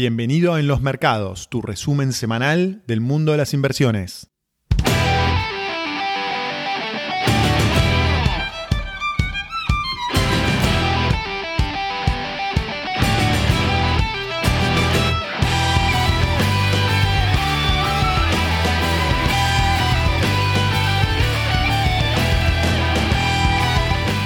Bienvenido 0.00 0.54
a 0.54 0.60
En 0.60 0.66
los 0.66 0.80
Mercados, 0.80 1.50
tu 1.50 1.60
resumen 1.60 2.14
semanal 2.14 2.82
del 2.86 3.02
mundo 3.02 3.32
de 3.32 3.36
las 3.36 3.52
inversiones. 3.52 4.29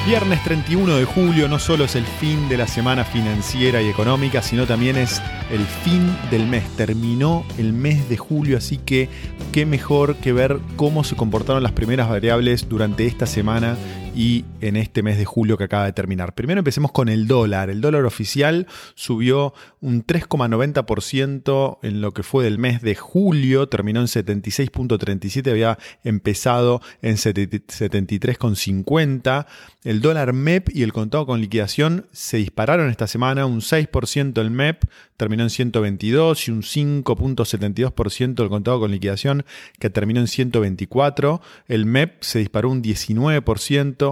Viernes 0.07 0.43
31 0.45 0.97
de 0.97 1.07
julio 1.07 1.49
no 1.49 1.59
solo 1.59 1.85
es 1.85 1.97
el 1.97 2.05
fin 2.05 2.47
de 2.51 2.59
la 2.59 2.69
semana 2.69 3.05
financiera 3.05 3.81
y 3.81 3.89
económica, 3.89 4.43
sino 4.43 4.67
también 4.67 4.97
es 4.97 5.23
el 5.51 5.65
fin 5.65 6.15
del 6.31 6.47
mes. 6.47 6.63
Terminó 6.77 7.43
el 7.57 7.73
mes 7.73 8.07
de 8.11 8.19
julio, 8.19 8.59
así 8.59 8.77
que 8.77 9.09
qué 9.51 9.65
mejor 9.65 10.17
que 10.17 10.35
ver 10.35 10.59
cómo 10.77 11.05
se 11.05 11.17
comportaron 11.17 11.63
las 11.63 11.73
primeras 11.73 12.11
variables 12.11 12.69
durante 12.69 13.07
esta 13.07 13.25
semana 13.25 13.79
y 14.15 14.45
en 14.61 14.77
este 14.77 15.03
mes 15.03 15.19
de 15.19 15.25
julio 15.25 15.59
que 15.59 15.65
acaba 15.65 15.87
de 15.87 15.93
terminar. 15.93 16.33
Primero 16.35 16.61
empecemos 16.61 16.93
con 16.93 17.09
el 17.09 17.27
dólar. 17.27 17.71
El 17.71 17.81
dólar 17.81 18.05
oficial 18.05 18.69
subió 18.95 19.55
un 19.81 20.07
3,90% 20.07 21.79
en 21.83 22.01
lo 22.01 22.13
que 22.13 22.23
fue 22.23 22.45
del 22.45 22.59
mes 22.59 22.81
de 22.81 22.95
julio, 22.95 23.69
terminó 23.69 23.99
en 24.01 24.07
76.37, 24.07 25.51
había 25.51 25.77
empezado 26.05 26.81
en 27.03 27.17
73,50. 27.17 29.47
El 29.83 30.01
dólar 30.01 30.33
MEP 30.33 30.71
y 30.75 30.83
el 30.83 30.93
contado 30.93 31.27
con 31.27 31.41
liquidación 31.41 32.07
se 32.13 32.37
dispararon 32.39 32.91
esta 32.91 33.09
semana, 33.09 33.47
un 33.47 33.61
6% 33.61 34.41
el 34.41 34.51
MEP 34.51 34.85
terminó 35.17 35.45
en 35.45 35.51
122 35.51 36.49
y 36.49 36.51
un 36.51 36.63
5.72% 36.63 38.43
el 38.43 38.49
contado 38.49 38.81
con 38.81 38.91
liquidación 38.91 39.45
que 39.79 39.89
terminó 39.91 40.19
en 40.21 40.27
124. 40.27 41.41
El 41.69 41.87
MEP 41.87 42.21
se 42.23 42.41
disparó 42.41 42.71
un 42.71 42.83
19% 42.83 44.04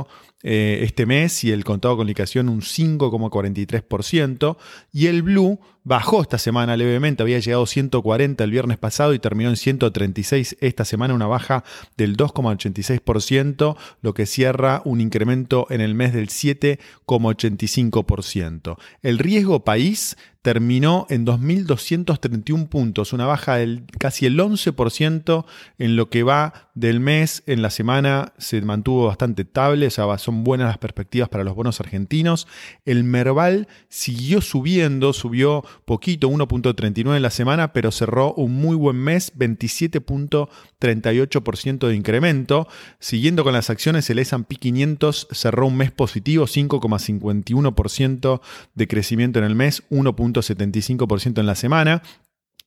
eh, 0.42 0.80
este 0.82 1.06
mes 1.06 1.44
y 1.44 1.52
el 1.52 1.64
contado 1.64 1.96
con 1.96 2.06
liquidación 2.06 2.48
un 2.48 2.62
5,43%. 2.62 4.56
Y 4.92 5.06
el 5.06 5.22
Blue 5.22 5.60
bajó 5.84 6.22
esta 6.22 6.38
semana 6.38 6.76
levemente, 6.76 7.22
había 7.22 7.38
llegado 7.38 7.62
a 7.64 7.66
140 7.66 8.44
el 8.44 8.50
viernes 8.50 8.78
pasado 8.78 9.12
y 9.14 9.18
terminó 9.18 9.50
en 9.50 9.56
136 9.56 10.56
esta 10.60 10.84
semana, 10.84 11.14
una 11.14 11.26
baja 11.26 11.64
del 11.96 12.16
2,86%, 12.16 13.76
lo 14.00 14.14
que 14.14 14.26
cierra 14.26 14.82
un 14.84 15.00
incremento 15.00 15.66
en 15.70 15.80
el 15.80 15.94
mes 15.94 16.12
del 16.12 16.28
7,85%. 16.28 18.76
El 19.02 19.18
riesgo 19.18 19.64
país 19.64 20.16
terminó 20.42 21.06
en 21.08 21.24
2.231 21.24 22.68
puntos, 22.68 23.12
una 23.12 23.26
baja 23.26 23.54
del 23.56 23.84
casi 24.00 24.26
el 24.26 24.36
11% 24.38 25.44
en 25.78 25.96
lo 25.96 26.10
que 26.10 26.24
va 26.24 26.68
del 26.74 26.98
mes. 26.98 27.44
En 27.46 27.62
la 27.62 27.70
semana 27.70 28.32
se 28.38 28.60
mantuvo 28.60 29.06
bastante 29.06 29.42
estable, 29.42 29.88
son 29.90 30.42
buenas 30.42 30.66
las 30.66 30.78
perspectivas 30.78 31.28
para 31.28 31.44
los 31.44 31.54
bonos 31.54 31.78
argentinos. 31.80 32.48
El 32.84 33.04
Merval 33.04 33.68
siguió 33.88 34.40
subiendo, 34.40 35.12
subió 35.12 35.64
poquito, 35.84 36.28
1.39 36.28 37.14
en 37.16 37.22
la 37.22 37.30
semana, 37.30 37.72
pero 37.72 37.92
cerró 37.92 38.34
un 38.34 38.50
muy 38.52 38.74
buen 38.74 38.96
mes, 38.96 39.32
27.38% 39.36 41.86
de 41.86 41.94
incremento. 41.94 42.66
Siguiendo 42.98 43.44
con 43.44 43.52
las 43.52 43.70
acciones, 43.70 44.10
el 44.10 44.18
S&P 44.18 44.56
500 44.56 45.28
cerró 45.30 45.68
un 45.68 45.76
mes 45.76 45.92
positivo, 45.92 46.46
5,51% 46.46 48.40
de 48.74 48.88
crecimiento 48.88 49.38
en 49.38 49.44
el 49.44 49.54
mes, 49.54 49.84
1.75% 50.32 51.40
en 51.40 51.46
la 51.46 51.54
semana. 51.54 52.02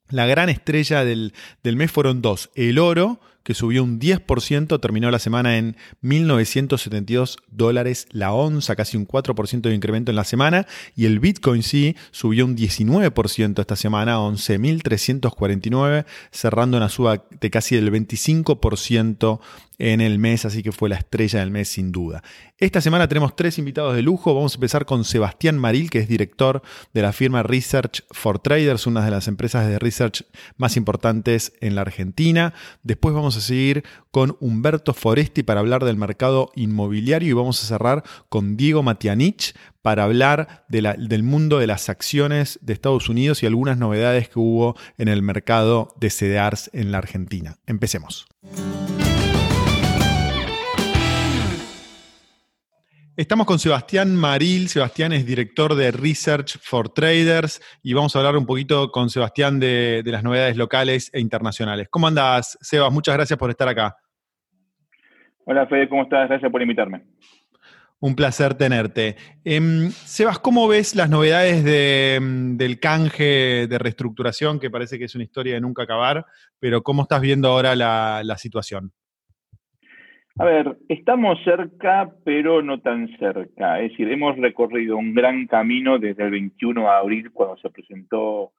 La 0.10 0.26
gran 0.26 0.50
estrella 0.50 1.04
del, 1.04 1.34
del 1.64 1.76
mes 1.76 1.92
fueron 1.92 2.22
dos, 2.22 2.52
el 2.56 2.78
oro, 2.78 3.20
que 3.46 3.54
subió 3.54 3.84
un 3.84 4.00
10%, 4.00 4.82
terminó 4.82 5.12
la 5.12 5.20
semana 5.20 5.58
en 5.58 5.78
1.972 6.02 7.38
dólares 7.48 8.08
la 8.10 8.34
onza, 8.34 8.76
casi 8.76 8.98
un 8.98 9.08
4% 9.08 9.62
de 9.62 9.76
incremento 9.76 10.12
en 10.12 10.16
la 10.16 10.24
semana, 10.24 10.66
y 10.96 11.06
el 11.06 11.20
Bitcoin 11.20 11.62
sí 11.62 11.96
subió 12.10 12.44
un 12.44 12.58
19% 12.58 13.60
esta 13.60 13.76
semana, 13.76 14.18
11.349, 14.18 16.06
cerrando 16.32 16.78
una 16.78 16.90
suba 16.90 17.24
de 17.40 17.50
casi 17.52 17.76
el 17.76 17.92
25% 17.92 19.40
en 19.78 20.02
el 20.02 20.20
mes, 20.20 20.46
así 20.46 20.64
que 20.64 20.72
fue 20.72 20.90
la 20.90 20.96
estrella 20.96 21.40
del 21.40 21.52
mes 21.52 21.70
sin 21.70 21.92
duda. 21.92 22.24
Esta 22.58 22.80
semana 22.80 23.08
tenemos 23.08 23.36
tres 23.36 23.58
invitados 23.58 23.96
de 23.96 24.02
lujo. 24.02 24.34
Vamos 24.34 24.54
a 24.54 24.56
empezar 24.56 24.86
con 24.86 25.04
Sebastián 25.04 25.58
Maril, 25.58 25.90
que 25.90 26.00
es 26.00 26.08
director 26.08 26.62
de 26.94 27.02
la 27.02 27.12
firma 27.12 27.44
Research 27.44 28.06
for 28.12 28.40
Traders, 28.40 28.88
una 28.88 29.04
de 29.04 29.12
las 29.12 29.28
empresas 29.28 29.68
de 29.68 29.78
research 29.78 30.26
más 30.58 30.78
importantes 30.78 31.54
en 31.60 31.76
la 31.76 31.82
Argentina. 31.82 32.54
Después 32.84 33.14
vamos 33.14 33.35
a 33.36 33.42
seguir 33.42 33.84
con 34.12 34.38
Humberto 34.40 34.94
Foresti 34.94 35.44
para 35.44 35.60
hablar 35.60 35.84
del 35.84 35.98
mercado 35.98 36.52
inmobiliario 36.56 37.30
y 37.30 37.34
vamos 37.34 37.64
a 37.64 37.68
cerrar 37.68 38.04
con 38.30 38.58
Diego 38.58 38.84
Matianich 38.84 39.56
para 39.82 40.04
hablar 40.04 40.66
del 40.68 41.24
mundo 41.24 41.60
de 41.60 41.68
las 41.68 41.90
acciones 41.90 42.60
de 42.62 42.74
Estados 42.74 43.10
Unidos 43.10 43.44
y 43.44 43.46
algunas 43.46 43.78
novedades 43.78 44.30
que 44.30 44.40
hubo 44.40 44.76
en 44.98 45.08
el 45.08 45.22
mercado 45.22 45.94
de 46.00 46.10
CDRs 46.10 46.72
en 46.74 46.92
la 46.92 46.98
Argentina. 46.98 47.58
Empecemos. 47.68 48.26
Estamos 53.18 53.48
con 53.48 53.60
Sebastián 53.60 54.14
Maril. 54.14 54.68
Sebastián 54.68 55.14
es 55.14 55.26
director 55.26 55.74
de 55.74 55.92
Research 55.92 56.60
for 56.62 56.90
Traders 56.90 57.62
y 57.82 57.94
vamos 57.94 58.14
a 58.14 58.20
hablar 58.20 58.36
un 58.36 58.46
poquito 58.46 58.92
con 58.92 59.10
Sebastián 59.10 59.58
de, 59.58 60.04
las 60.06 60.22
novedades 60.22 60.58
locales 60.58 61.10
e 61.14 61.22
internacionales. 61.22 61.88
¿Cómo 61.90 62.08
andas, 62.08 62.58
Sebas? 62.60 62.92
Muchas 62.92 63.16
gracias 63.16 63.40
por 63.40 63.50
estar 63.50 63.70
acá. 63.70 63.96
Hola, 65.46 65.66
Fede, 65.66 65.88
¿cómo 65.88 66.04
estás? 66.04 66.28
Gracias 66.28 66.52
por 66.52 66.62
invitarme. 66.62 67.06
Un 68.02 68.18
placer 68.18 68.56
tenerte. 68.56 69.16
Em, 69.46 69.92
Sebas, 69.92 70.40
¿cómo 70.40 70.68
ves 70.68 70.94
las 70.94 71.10
novedades 71.10 71.64
del 71.64 72.80
canje 72.82 73.68
de 73.70 73.78
reestructuración, 73.78 74.60
que 74.60 74.70
parece 74.70 75.00
que 75.00 75.06
es 75.06 75.16
una 75.16 75.24
historia 75.24 75.54
de 75.54 75.62
nunca 75.62 75.84
acabar, 75.84 76.26
pero 76.60 76.84
cómo 76.84 77.04
estás 77.04 77.22
viendo 77.22 77.48
ahora 77.48 77.78
la 77.78 78.38
situación? 78.38 78.92
A 80.38 80.44
ver, 80.44 80.78
estamos 80.90 81.42
cerca, 81.46 82.14
pero 82.26 82.62
no 82.62 82.82
tan 82.82 83.08
cerca. 83.18 83.80
Es 83.80 83.92
decir, 83.92 84.12
hemos 84.12 84.36
recorrido 84.38 84.98
un 84.98 85.14
gran 85.14 85.48
camino 85.48 85.98
desde 85.98 86.24
el 86.24 86.32
21 86.32 86.82
de 86.82 86.88
abril, 86.88 87.32
cuando 87.32 87.56
se 87.58 87.70
presentó 87.70 88.52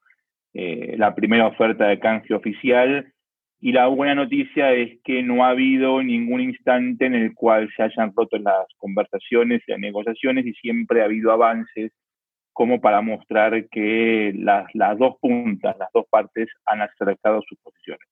eh, 0.53 0.95
la 0.97 1.13
primera 1.13 1.45
oferta 1.45 1.87
de 1.87 1.99
canje 1.99 2.33
oficial. 2.33 3.13
Y 3.59 3.73
la 3.73 3.87
buena 3.87 4.15
noticia 4.15 4.73
es 4.73 4.99
que 5.03 5.21
no 5.21 5.45
ha 5.45 5.49
habido 5.49 6.01
ningún 6.01 6.41
instante 6.41 7.05
en 7.05 7.13
el 7.13 7.35
cual 7.35 7.69
se 7.75 7.83
hayan 7.83 8.11
roto 8.15 8.37
las 8.39 8.65
conversaciones 8.77 9.61
las 9.67 9.79
negociaciones 9.79 10.47
y 10.47 10.53
siempre 10.53 11.01
ha 11.01 11.05
habido 11.05 11.31
avances 11.31 11.91
como 12.53 12.81
para 12.81 13.01
mostrar 13.01 13.67
que 13.69 14.33
las, 14.35 14.65
las 14.73 14.97
dos 14.97 15.17
puntas, 15.21 15.77
las 15.77 15.89
dos 15.93 16.05
partes 16.09 16.47
han 16.65 16.81
acercado 16.81 17.41
sus 17.47 17.59
posiciones. 17.59 18.07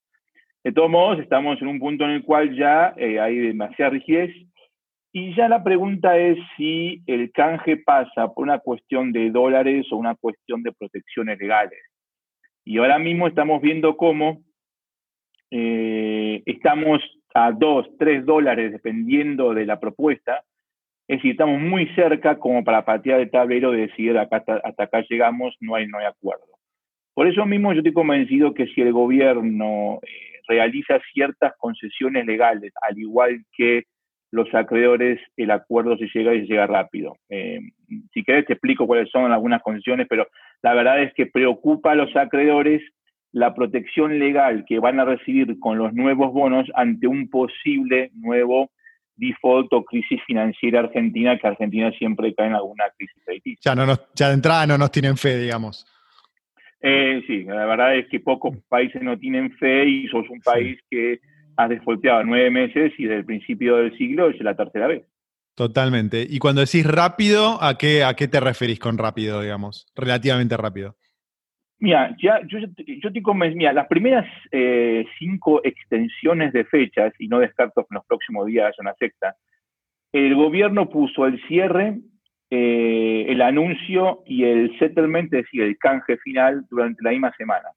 De 0.65 0.71
todos 0.71 0.89
modos, 0.89 1.19
estamos 1.19 1.61
en 1.61 1.67
un 1.67 1.77
punto 1.77 2.05
en 2.05 2.09
el 2.09 2.23
cual 2.23 2.57
ya 2.57 2.95
eh, 2.97 3.19
hay 3.19 3.37
demasiada 3.37 3.91
rigidez 3.91 4.35
y 5.11 5.35
ya 5.35 5.47
la 5.47 5.63
pregunta 5.63 6.17
es 6.17 6.39
si 6.57 7.03
el 7.05 7.31
canje 7.31 7.77
pasa 7.77 8.33
por 8.33 8.45
una 8.45 8.57
cuestión 8.57 9.11
de 9.11 9.29
dólares 9.29 9.85
o 9.91 9.97
una 9.97 10.15
cuestión 10.15 10.63
de 10.63 10.71
protecciones 10.71 11.37
legales. 11.37 11.79
Y 12.63 12.79
ahora 12.79 12.97
mismo 12.97 13.27
estamos 13.27 13.61
viendo 13.61 13.95
cómo 13.95 14.41
eh, 15.51 16.41
estamos 16.47 16.99
a 17.35 17.51
2, 17.51 17.97
3 17.99 18.25
dólares 18.25 18.71
dependiendo 18.71 19.53
de 19.53 19.67
la 19.67 19.79
propuesta. 19.79 20.43
Es 21.07 21.19
decir, 21.19 21.33
estamos 21.33 21.61
muy 21.61 21.85
cerca 21.93 22.39
como 22.39 22.63
para 22.63 22.83
patear 22.83 23.19
el 23.19 23.29
tablero 23.29 23.75
y 23.75 23.81
decir 23.81 24.17
acá, 24.17 24.37
hasta, 24.63 24.83
acá 24.83 25.05
llegamos, 25.07 25.55
no 25.59 25.75
hay, 25.75 25.85
no 25.85 25.99
hay 25.99 26.07
acuerdo. 26.07 26.54
Por 27.15 27.27
eso 27.27 27.45
mismo 27.45 27.71
yo 27.71 27.79
estoy 27.79 27.93
convencido 27.93 28.53
que 28.53 28.67
si 28.67 28.81
el 28.81 28.91
gobierno 28.91 29.99
eh, 30.03 30.41
realiza 30.49 30.99
ciertas 31.13 31.53
concesiones 31.57 32.25
legales, 32.25 32.73
al 32.81 32.99
igual 32.99 33.45
que 33.57 33.85
los 34.31 34.53
acreedores, 34.53 35.21
el 35.37 35.49
acuerdo 35.51 35.97
se 35.97 36.09
llega 36.13 36.33
y 36.35 36.41
se 36.41 36.47
llega 36.47 36.67
rápido. 36.67 37.15
Eh, 37.29 37.61
si 38.13 38.21
querés 38.23 38.45
te 38.45 38.53
explico 38.53 38.85
cuáles 38.85 39.09
son 39.09 39.31
algunas 39.31 39.61
concesiones, 39.61 40.07
pero 40.09 40.27
la 40.61 40.73
verdad 40.73 41.01
es 41.01 41.13
que 41.13 41.25
preocupa 41.25 41.93
a 41.93 41.95
los 41.95 42.13
acreedores 42.17 42.81
la 43.31 43.55
protección 43.55 44.19
legal 44.19 44.65
que 44.67 44.79
van 44.79 44.99
a 44.99 45.05
recibir 45.05 45.57
con 45.59 45.77
los 45.77 45.93
nuevos 45.93 46.33
bonos 46.33 46.69
ante 46.75 47.07
un 47.07 47.29
posible 47.29 48.11
nuevo 48.13 48.71
default 49.15 49.71
o 49.71 49.85
crisis 49.85 50.19
financiera 50.27 50.81
argentina, 50.81 51.37
que 51.37 51.47
Argentina 51.47 51.91
siempre 51.97 52.35
cae 52.35 52.47
en 52.47 52.55
alguna 52.55 52.83
crisis 52.97 53.59
Ya, 53.63 53.73
no 53.73 53.85
ya 54.13 54.27
de 54.27 54.33
entrada 54.33 54.67
no 54.67 54.77
nos 54.77 54.91
tienen 54.91 55.15
fe, 55.15 55.37
digamos. 55.37 55.85
Eh, 56.81 57.23
sí, 57.25 57.43
la 57.43 57.65
verdad 57.65 57.95
es 57.95 58.07
que 58.09 58.19
pocos 58.19 58.57
países 58.67 59.01
no 59.01 59.17
tienen 59.17 59.51
fe 59.57 59.85
y 59.85 60.07
sos 60.07 60.29
un 60.29 60.41
país 60.41 60.79
que 60.89 61.19
has 61.57 61.69
desfolteado 61.69 62.23
nueve 62.23 62.51
meses 62.51 62.93
y 62.97 63.03
desde 63.03 63.19
el 63.19 63.25
principio 63.25 63.77
del 63.77 63.97
siglo 63.97 64.29
es 64.29 64.39
la 64.41 64.55
tercera 64.55 64.87
vez. 64.87 65.03
Totalmente. 65.55 66.25
Y 66.29 66.39
cuando 66.39 66.61
decís 66.61 66.85
rápido, 66.85 67.63
¿a 67.63 67.77
qué, 67.77 68.03
¿a 68.03 68.13
qué 68.13 68.27
te 68.27 68.41
referís 68.41 68.77
con 68.77 68.97
rápido, 68.97 69.41
digamos? 69.41 69.87
Relativamente 69.95 70.57
rápido. 70.57 70.97
Mira, 71.79 72.15
ya, 72.21 72.41
yo, 72.47 72.59
yo 72.77 73.11
te 73.11 73.21
convencí, 73.21 73.57
mira, 73.57 73.73
las 73.73 73.87
primeras 73.87 74.25
eh, 74.51 75.05
cinco 75.17 75.61
extensiones 75.63 76.51
de 76.53 76.65
fechas, 76.65 77.13
y 77.19 77.27
no 77.27 77.39
descarto 77.39 77.83
que 77.83 77.87
en 77.91 77.95
los 77.95 78.05
próximos 78.05 78.45
días 78.47 78.67
haya 78.67 78.81
una 78.81 78.93
sexta, 78.95 79.35
el 80.11 80.35
gobierno 80.35 80.89
puso 80.89 81.25
el 81.25 81.41
cierre, 81.47 81.99
eh, 82.49 83.25
el 83.27 83.41
anuncio 83.41 84.23
y 84.25 84.43
el 84.43 84.77
settlement, 84.79 85.33
es 85.33 85.43
decir, 85.43 85.61
el 85.63 85.77
canje 85.77 86.17
final 86.17 86.65
durante 86.69 87.03
la 87.03 87.11
misma 87.11 87.33
semana. 87.37 87.69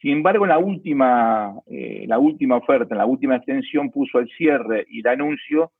Sin 0.00 0.12
embargo, 0.12 0.44
en 0.44 0.50
la 0.50 0.58
última, 0.58 1.54
eh, 1.66 2.04
la 2.08 2.18
última 2.18 2.56
oferta, 2.56 2.94
en 2.94 2.98
la 2.98 3.06
última 3.06 3.36
extensión, 3.36 3.90
puso 3.90 4.18
el 4.18 4.28
cierre 4.36 4.84
y 4.88 5.00
el 5.00 5.06
anuncio 5.06 5.72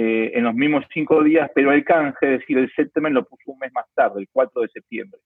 en 0.00 0.44
los 0.44 0.54
mismos 0.54 0.84
cinco 0.94 1.24
días, 1.24 1.50
pero 1.56 1.72
el 1.72 1.84
canje, 1.84 2.34
es 2.34 2.38
decir, 2.38 2.56
el 2.56 2.70
settlement 2.76 3.16
lo 3.16 3.24
puso 3.24 3.50
un 3.50 3.58
mes 3.58 3.72
más 3.72 3.84
tarde, 3.96 4.20
el 4.20 4.28
4 4.30 4.62
de 4.62 4.68
septiembre. 4.68 5.18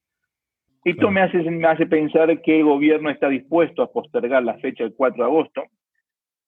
Esto 0.83 1.11
me, 1.11 1.21
hace, 1.21 1.37
me 1.37 1.67
hace 1.67 1.85
pensar 1.85 2.41
que 2.41 2.57
el 2.57 2.63
gobierno 2.65 3.11
está 3.11 3.29
dispuesto 3.29 3.83
a 3.83 3.91
postergar 3.91 4.43
la 4.43 4.55
fecha 4.55 4.83
del 4.83 4.95
4 4.95 5.23
de 5.23 5.29
agosto 5.29 5.63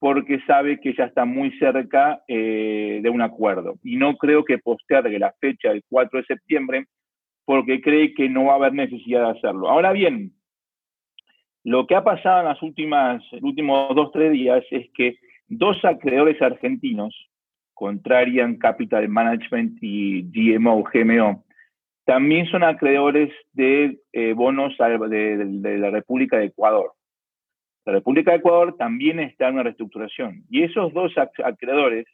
porque 0.06 0.40
sabe 0.46 0.80
que 0.80 0.94
ya 0.94 1.06
está 1.06 1.26
muy 1.26 1.50
cerca 1.58 2.22
eh, 2.28 3.00
de 3.02 3.10
un 3.10 3.24
acuerdo. 3.24 3.80
Y 3.82 3.98
no 3.98 4.18
creo 4.18 4.46
que 4.46 4.60
postergue 4.60 5.18
la 5.18 5.34
fecha 5.42 5.70
del 5.70 5.84
4 5.90 6.20
de 6.20 6.26
septiembre 6.28 6.86
porque 7.44 7.82
cree 7.82 8.14
que 8.14 8.30
no 8.30 8.46
va 8.46 8.52
a 8.54 8.56
haber 8.58 8.74
necesidad 8.74 9.24
de 9.24 9.40
hacerlo. 9.40 9.68
Ahora 9.68 9.94
bien, 9.94 10.34
lo 11.64 11.88
que 11.88 11.96
ha 11.96 12.04
pasado 12.04 12.42
en 12.42 12.46
las 12.50 12.62
últimas, 12.62 13.24
los 13.32 13.42
últimos 13.42 13.96
dos, 13.96 14.12
tres 14.12 14.32
días 14.32 14.64
es 14.70 14.88
que 14.94 15.16
dos 15.48 15.84
acreedores 15.84 16.40
argentinos, 16.40 17.16
Contrarian 17.74 18.58
Capital 18.58 19.10
Management 19.10 19.80
y 19.82 20.22
GMO, 20.22 20.84
GMO, 20.84 21.44
también 22.06 22.46
son 22.46 22.64
acreedores 22.64 23.34
de 23.54 23.98
eh, 24.14 24.34
bonos 24.34 24.78
de, 24.78 25.78
la 25.80 25.90
República 25.90 26.38
de 26.38 26.46
Ecuador. 26.46 26.92
La 27.86 27.94
República 27.94 28.32
de 28.32 28.38
Ecuador 28.38 28.76
también 28.78 29.20
está 29.20 29.48
en 29.48 29.56
una 29.56 29.64
reestructuración. 29.64 30.44
Y 30.50 30.64
esos 30.64 30.92
dos 30.94 31.14
acreedores 31.18 32.06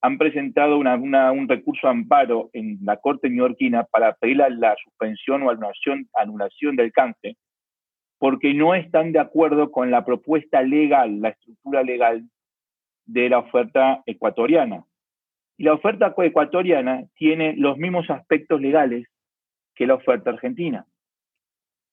han 0.00 0.18
presentado 0.18 0.76
un 0.76 1.48
recurso 1.48 1.88
amparo 1.88 2.50
en 2.52 2.78
la 2.82 2.98
Corte 2.98 3.30
neoyorquina 3.30 3.84
para 3.84 4.14
pedir 4.14 4.36
la, 4.36 4.76
suspensión 4.84 5.42
o 5.42 5.50
anulación, 5.50 6.08
anulación 6.14 6.76
del 6.76 6.92
canje, 6.92 7.36
porque 8.18 8.52
no 8.52 8.74
están 8.74 9.12
de 9.12 9.18
acuerdo 9.18 9.70
con 9.70 9.90
la 9.90 10.04
propuesta 10.04 10.62
legal, 10.62 11.20
la 11.20 11.30
estructura 11.30 11.82
legal 11.82 12.22
de 13.06 13.28
la 13.30 13.38
oferta 13.38 14.02
ecuatoriana. 14.06 14.84
Y 15.56 15.64
la 15.64 15.72
oferta 15.72 16.14
ecuatoriana 16.16 17.04
tiene 17.14 17.54
los 17.56 17.78
mismos 17.78 18.08
aspectos 18.10 18.60
legales 18.60 19.08
que 19.74 19.86
la 19.86 19.94
oferta 19.94 20.30
argentina. 20.30 20.86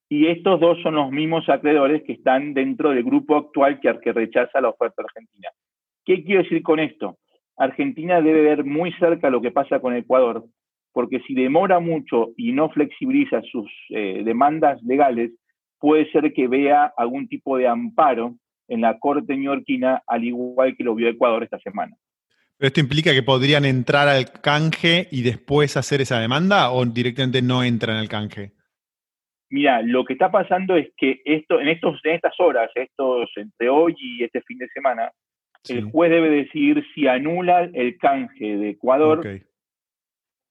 Y 0.07 0.28
estos 0.28 0.60
dos 0.60 0.81
son 0.84 0.96
los 0.96 1.12
mismos 1.12 1.50
acreedores 1.50 2.04
que 2.04 2.13
están 2.13 2.54
dentro 2.54 2.92
del 2.92 3.04
grupo 3.04 3.38
actual 3.38 3.80
que, 3.80 4.13
rechaza 4.13 4.62
la 4.62 4.69
oferta 4.69 5.04
argentina. 5.04 5.50
¿Qué 6.04 6.24
quiero 6.24 6.44
decir 6.44 6.62
con 6.62 6.80
esto? 6.80 7.18
Argentina 7.57 8.22
debe 8.22 8.42
ver 8.42 8.63
muy 8.63 8.92
cerca 8.94 9.30
lo 9.30 9.42
que 9.42 9.52
pasa 9.52 9.80
con 9.80 9.96
Ecuador, 9.96 10.46
porque 10.94 11.22
si 11.22 11.34
demora 11.34 11.80
mucho 11.80 12.30
y 12.38 12.52
no 12.52 12.69
flexibiliza 12.69 13.42
sus 13.44 13.72
eh, 13.90 14.22
demandas 14.24 14.81
legales, 14.84 15.31
puede 15.80 16.10
ser 16.12 16.34
que 16.34 16.48
vea 16.48 16.94
algún 16.96 17.28
tipo 17.28 17.58
de 17.58 17.68
amparo 17.68 18.36
en 18.68 18.81
la 18.81 19.00
Corte 19.00 19.36
neoyorquina, 19.36 20.04
al 20.06 20.24
igual 20.24 20.75
que 20.75 20.84
lo 20.84 20.96
vio 20.96 21.10
Ecuador 21.10 21.44
esta 21.44 21.60
semana. 21.60 21.96
¿Pero 22.58 22.68
esto 22.68 22.80
implica 22.80 23.13
que 23.13 23.24
podrían 23.24 23.66
entrar 23.66 24.08
al 24.08 24.31
canje 24.31 25.08
y 25.12 25.24
después 25.24 25.75
hacer 25.75 26.01
esa 26.01 26.19
demanda 26.19 26.72
o 26.72 26.86
directamente 26.86 27.42
no 27.42 27.63
entran 27.63 27.98
al 27.98 28.08
canje? 28.08 28.55
Mira, 29.50 29.81
lo 29.81 30.03
que 30.06 30.13
está 30.13 30.31
pasando 30.31 30.75
es 30.75 30.89
que 30.97 31.21
esto, 31.24 31.59
en, 31.59 31.68
estos, 31.68 32.00
en 32.03 32.15
estas 32.15 32.33
horas, 32.39 32.69
estos 32.75 33.30
entre 33.36 33.69
hoy 33.69 33.95
y 33.97 34.24
este 34.24 34.42
fin 34.42 34.57
de 34.57 34.68
semana, 34.69 35.12
el 35.69 35.86
juez 35.86 36.12
debe 36.12 36.30
decidir 36.30 36.83
si 36.94 37.07
anula 37.07 37.69
el 37.74 37.97
canje 37.97 38.57
de 38.57 38.69
Ecuador, 38.69 39.19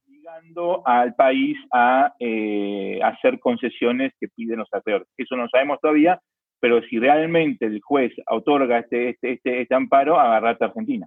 obligando 0.07 0.83
al 0.87 1.15
país 1.15 1.57
a 1.73 2.15
eh, 2.19 2.99
hacer 3.03 3.39
concesiones 3.39 4.13
que 4.19 4.29
piden 4.29 4.59
los 4.59 4.69
acreedores. 4.73 5.09
Eso 5.17 5.37
no 5.37 5.49
sabemos 5.49 5.79
todavía, 5.81 6.21
pero 6.61 6.83
si 6.83 6.99
realmente 6.99 7.67
el 7.67 7.81
juez 7.81 8.13
otorga 8.29 8.79
este, 8.79 9.11
este, 9.11 9.33
este, 9.35 9.63
este 9.63 9.75
amparo, 9.75 10.19
agarrate 10.19 10.65
a 10.65 10.69
Argentina. 10.69 11.07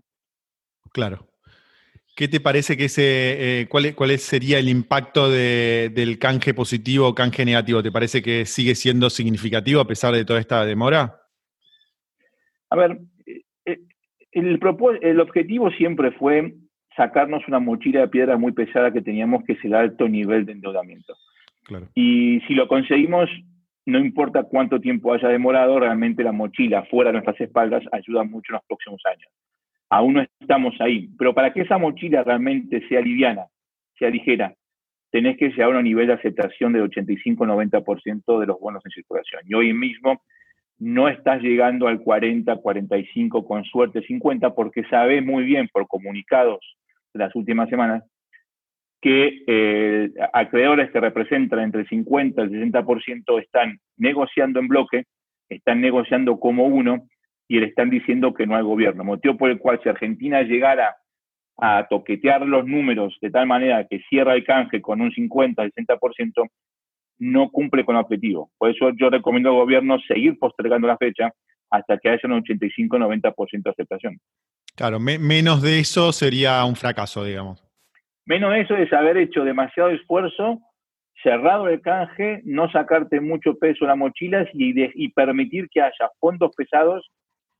Claro. 0.94 1.28
¿Qué 2.18 2.28
te 2.28 2.40
parece 2.40 2.76
que 2.76 2.86
ese, 2.86 3.62
eh, 3.62 3.68
cuál, 3.68 3.94
cuál, 3.94 4.10
sería 4.18 4.58
el 4.58 4.70
impacto 4.70 5.30
del 5.30 6.18
canje 6.18 6.56
positivo 6.56 7.10
o 7.10 7.14
canje 7.14 7.46
negativo? 7.46 7.84
¿Te 7.84 7.92
parece 7.92 8.24
que 8.24 8.48
sigue 8.48 8.74
siendo 8.74 9.12
significativo 9.12 9.82
a 9.82 9.86
pesar 9.86 10.16
de 10.16 10.26
toda 10.26 10.40
esta 10.40 10.66
demora? 10.66 11.22
A 12.72 12.76
ver, 12.76 12.98
eh, 13.28 13.44
eh, 13.66 13.78
el, 14.32 14.60
el 15.02 15.20
objetivo 15.20 15.70
siempre 15.70 16.10
fue 16.14 16.56
sacarnos 16.96 17.48
una 17.48 17.60
mochila 17.60 18.00
de 18.00 18.08
piedra 18.08 18.36
muy 18.36 18.52
pesada 18.52 18.92
que 18.92 19.04
teníamos, 19.04 19.44
que 19.44 19.54
es 19.54 19.64
el 19.64 19.76
alto 19.76 20.10
nivel 20.10 20.48
de 20.48 20.54
endeudamiento. 20.54 21.14
Y 21.94 22.40
si 22.48 22.56
lo 22.56 22.68
conseguimos, 22.68 23.30
no 23.86 24.00
importa 24.00 24.42
cuánto 24.42 24.80
tiempo 24.80 25.14
haya 25.14 25.28
demorado, 25.28 25.80
realmente 25.80 26.24
la 26.24 26.32
mochila 26.32 26.84
fuera 26.86 27.10
de 27.10 27.20
nuestras 27.20 27.40
espaldas 27.42 27.84
ayuda 27.92 28.24
mucho 28.24 28.54
en 28.54 28.56
los 28.56 28.66
próximos 28.66 29.02
años 29.06 29.30
aún 29.90 30.14
no 30.16 30.26
estamos 30.40 30.76
ahí. 30.80 31.10
Pero 31.18 31.34
para 31.34 31.54
que 31.54 31.62
esa 31.62 31.78
mochila 31.78 32.24
realmente 32.24 32.88
sea 32.88 33.02
liviana, 33.02 33.46
sea 33.98 34.10
ligera, 34.10 34.54
tenés 35.12 35.38
que 35.38 35.50
llegar 35.50 35.74
a 35.74 35.78
un 35.78 35.84
nivel 35.84 36.08
de 36.08 36.14
aceptación 36.14 36.74
del 36.74 36.90
85-90% 36.90 38.40
de 38.40 38.46
los 38.46 38.60
bonos 38.60 38.86
en 38.86 38.92
circulación. 38.92 39.42
Y 39.46 39.54
hoy 39.54 39.74
mismo 39.74 40.22
no 40.80 41.08
estás 41.08 41.42
llegando 41.42 41.88
al 41.88 42.02
40, 42.02 42.56
45, 42.58 43.46
con 43.46 43.64
suerte 43.64 44.02
50, 44.02 44.54
porque 44.54 44.84
sabes 44.90 45.24
muy 45.26 45.44
bien 45.44 45.68
por 45.72 45.88
comunicados 45.88 46.60
de 47.14 47.20
las 47.20 47.36
últimas 47.36 47.70
semanas 47.70 48.04
que 49.02 49.44
eh, 49.48 50.12
acreedores 50.34 50.92
que 50.92 51.00
representan 51.00 51.60
entre 51.60 51.82
el 51.82 51.88
50 51.88 52.42
y 52.42 52.46
el 52.46 52.72
60% 52.72 53.42
están 53.42 53.80
negociando 53.96 54.60
en 54.60 54.68
bloque, 54.68 55.06
están 55.50 55.82
negociando 55.82 56.40
como 56.40 56.66
uno, 56.66 57.08
y 57.48 57.60
le 57.60 57.68
están 57.68 57.90
diciendo 57.90 58.34
que 58.34 58.46
no 58.46 58.56
hay 58.56 58.64
gobierno, 58.64 59.04
motivo 59.04 59.38
por 59.38 59.50
el 59.50 59.60
cual 59.60 59.80
si 59.82 59.90
Argentina 59.90 60.42
llegara 60.42 60.98
a 61.58 61.88
toquetear 61.90 62.42
los 62.46 62.66
números 62.68 63.18
de 63.22 63.32
tal 63.32 63.48
manera 63.48 63.86
que 63.90 64.00
cierra 64.10 64.36
el 64.36 64.44
canje 64.44 64.82
con 64.82 65.02
un 65.02 65.12
50, 65.12 65.64
60%, 65.64 66.50
no 67.20 67.50
cumple 67.50 67.84
con 67.84 67.96
el 67.96 68.04
objetivo. 68.04 68.52
Por 68.58 68.70
eso 68.70 68.92
yo 69.00 69.10
recomiendo 69.10 69.50
al 69.50 69.56
gobierno 69.56 69.98
seguir 70.08 70.38
postergando 70.38 70.88
la 70.88 70.98
fecha 70.98 71.32
hasta 71.72 71.98
que 71.98 72.10
haya 72.10 72.22
un 72.26 72.44
85-90% 72.44 73.64
de 73.64 73.70
aceptación. 73.70 74.18
Claro, 74.76 75.00
menos 75.00 75.62
de 75.64 75.80
eso 75.80 76.12
sería 76.12 76.64
un 76.64 76.76
fracaso, 76.76 77.24
digamos. 77.24 77.64
Menos 78.26 78.54
de 78.54 78.62
eso 78.62 78.76
es 78.76 78.94
haber 78.94 79.18
hecho 79.18 79.44
demasiado 79.44 79.90
esfuerzo, 79.90 80.60
cerrado 81.24 81.68
el 81.70 81.82
canje, 81.82 82.42
no 82.44 82.70
sacarte 82.70 83.20
mucho 83.20 83.56
peso 83.56 83.86
en 83.86 83.88
las 83.88 83.98
mochilas 83.98 84.48
y, 84.54 84.74
y 84.94 85.10
permitir 85.10 85.68
que 85.70 85.82
haya 85.82 86.10
fondos 86.20 86.52
pesados 86.56 87.10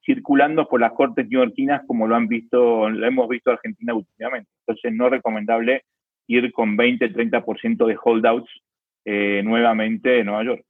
circulando 0.08 0.68
por 0.70 0.80
las 0.80 0.94
cortes 0.94 1.28
neoyorquinas 1.30 1.82
como 1.86 2.08
lo 2.08 2.16
han 2.16 2.28
visto, 2.28 2.90
lo 2.90 3.06
hemos 3.06 3.28
visto 3.28 3.52
en 3.52 3.58
Argentina 3.58 3.94
últimamente. 3.94 4.50
Entonces 4.66 4.94
no 4.94 5.06
es 5.08 5.12
recomendable 5.12 5.84
ir 6.28 6.52
con 6.54 6.78
20-30% 6.78 7.86
de 7.86 7.98
holdouts 8.02 8.50
eh, 9.06 9.42
nuevamente 9.44 10.20
en 10.20 10.28
Nueva 10.28 10.46
York. 10.46 10.64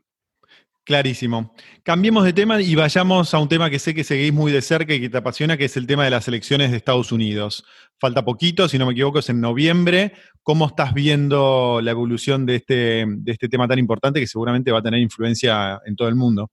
Clarísimo. 0.84 1.54
Cambiemos 1.84 2.24
de 2.24 2.34
tema 2.34 2.62
y 2.62 2.74
vayamos 2.74 3.34
a 3.34 3.40
un 3.40 3.50
tema 3.50 3.70
que 3.70 3.78
sé 3.78 3.94
que 3.94 4.06
seguís 4.06 4.34
muy 4.34 4.52
de 4.52 4.62
cerca 4.62 4.94
y 4.94 5.02
que 5.02 5.10
te 5.10 5.18
apasiona, 5.18 5.58
que 5.58 5.66
es 5.66 5.78
el 5.78 5.86
tema 5.86 6.06
de 6.06 6.12
las 6.12 6.28
elecciones 6.30 6.72
de 6.72 6.78
Estados 6.78 7.12
Unidos. 7.12 7.66
Falta 8.00 8.24
poquito, 8.24 8.68
si 8.70 8.80
no 8.80 8.86
me 8.86 8.94
equivoco, 8.94 9.20
es 9.20 9.30
en 9.30 9.42
noviembre. 9.42 10.14
¿Cómo 10.42 10.66
estás 10.66 10.94
viendo 10.94 11.82
la 11.84 11.92
evolución 11.92 12.46
de 12.46 12.56
este, 12.56 13.06
de 13.06 13.32
este 13.32 13.50
tema 13.50 13.68
tan 13.68 13.80
importante 13.80 14.20
que 14.20 14.28
seguramente 14.28 14.72
va 14.72 14.80
a 14.80 14.84
tener 14.84 15.02
influencia 15.02 15.80
en 15.86 15.96
todo 15.96 16.08
el 16.08 16.16
mundo? 16.16 16.50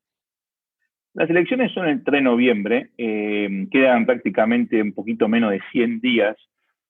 Las 1.15 1.31
elecciones 1.31 1.71
son 1.73 1.87
el 1.87 2.03
3 2.03 2.19
de 2.19 2.23
noviembre, 2.23 2.91
eh, 2.99 3.69
quedan 3.71 4.05
prácticamente 4.05 4.83
un 4.83 4.93
poquito 4.93 5.29
menos 5.29 5.53
de 5.53 5.61
100 5.71 6.01
días. 6.01 6.37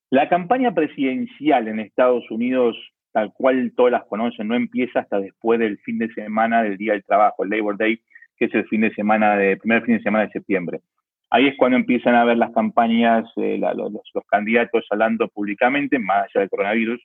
La 0.09 0.31
campaña 0.31 0.75
presidencial 0.75 1.69
en 1.69 1.79
Estados 1.79 2.31
Unidos, 2.31 2.75
tal 3.13 3.35
cual 3.35 3.73
todas 3.77 3.93
las 3.93 4.05
conocen, 4.05 4.49
no 4.49 4.55
empieza 4.55 5.01
hasta 5.01 5.21
después 5.21 5.61
del 5.61 5.77
fin 5.81 5.99
de 5.99 6.09
semana 6.15 6.63
del 6.63 6.79
Día 6.79 6.93
del 6.93 7.05
Trabajo, 7.05 7.45
el 7.45 7.51
Labor 7.51 7.77
Day, 7.77 8.01
que 8.39 8.47
es 8.47 8.55
el 8.55 8.67
fin 8.69 8.81
de 8.81 8.95
semana 8.95 9.37
de, 9.37 9.59
primer 9.59 9.85
fin 9.85 9.99
de 9.99 10.03
semana 10.03 10.25
de 10.25 10.33
septiembre. 10.33 10.81
Ahí 11.29 11.49
es 11.49 11.57
cuando 11.59 11.77
empiezan 11.77 12.15
a 12.15 12.25
ver 12.25 12.39
las 12.39 12.53
campañas, 12.53 13.31
eh, 13.37 13.59
los, 13.59 13.93
los, 13.93 14.25
candidatos 14.27 14.87
hablando 14.91 15.29
públicamente, 15.29 15.99
más 15.99 16.23
allá 16.23 16.41
del 16.41 16.49
coronavirus, 16.49 17.03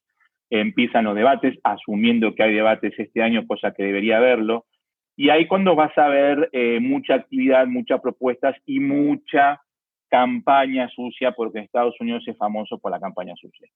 empiezan 0.50 1.04
los 1.04 1.16
debates, 1.16 1.60
asumiendo 1.66 2.34
que 2.34 2.44
hay 2.44 2.54
debates 2.54 2.94
este 2.98 3.22
año, 3.22 3.46
cosa 3.46 3.74
que 3.74 3.84
debería 3.84 4.18
haberlo. 4.18 4.66
Y 5.20 5.30
ahí 5.32 5.48
cuando 5.48 5.76
vas 5.76 5.92
a 5.98 6.08
ver 6.08 6.50
eh, 6.54 6.80
mucha 6.80 7.16
actividad, 7.16 7.68
muchas 7.68 8.00
propuestas 8.00 8.56
y 8.66 8.80
mucha 8.80 9.60
campaña 10.10 10.88
sucia, 10.88 11.34
porque 11.34 11.60
Estados 11.60 12.00
Unidos 12.00 12.24
es 12.26 12.38
famoso 12.38 12.80
por 12.80 12.90
la 12.90 13.02
campaña 13.02 13.36
sucia. 13.36 13.68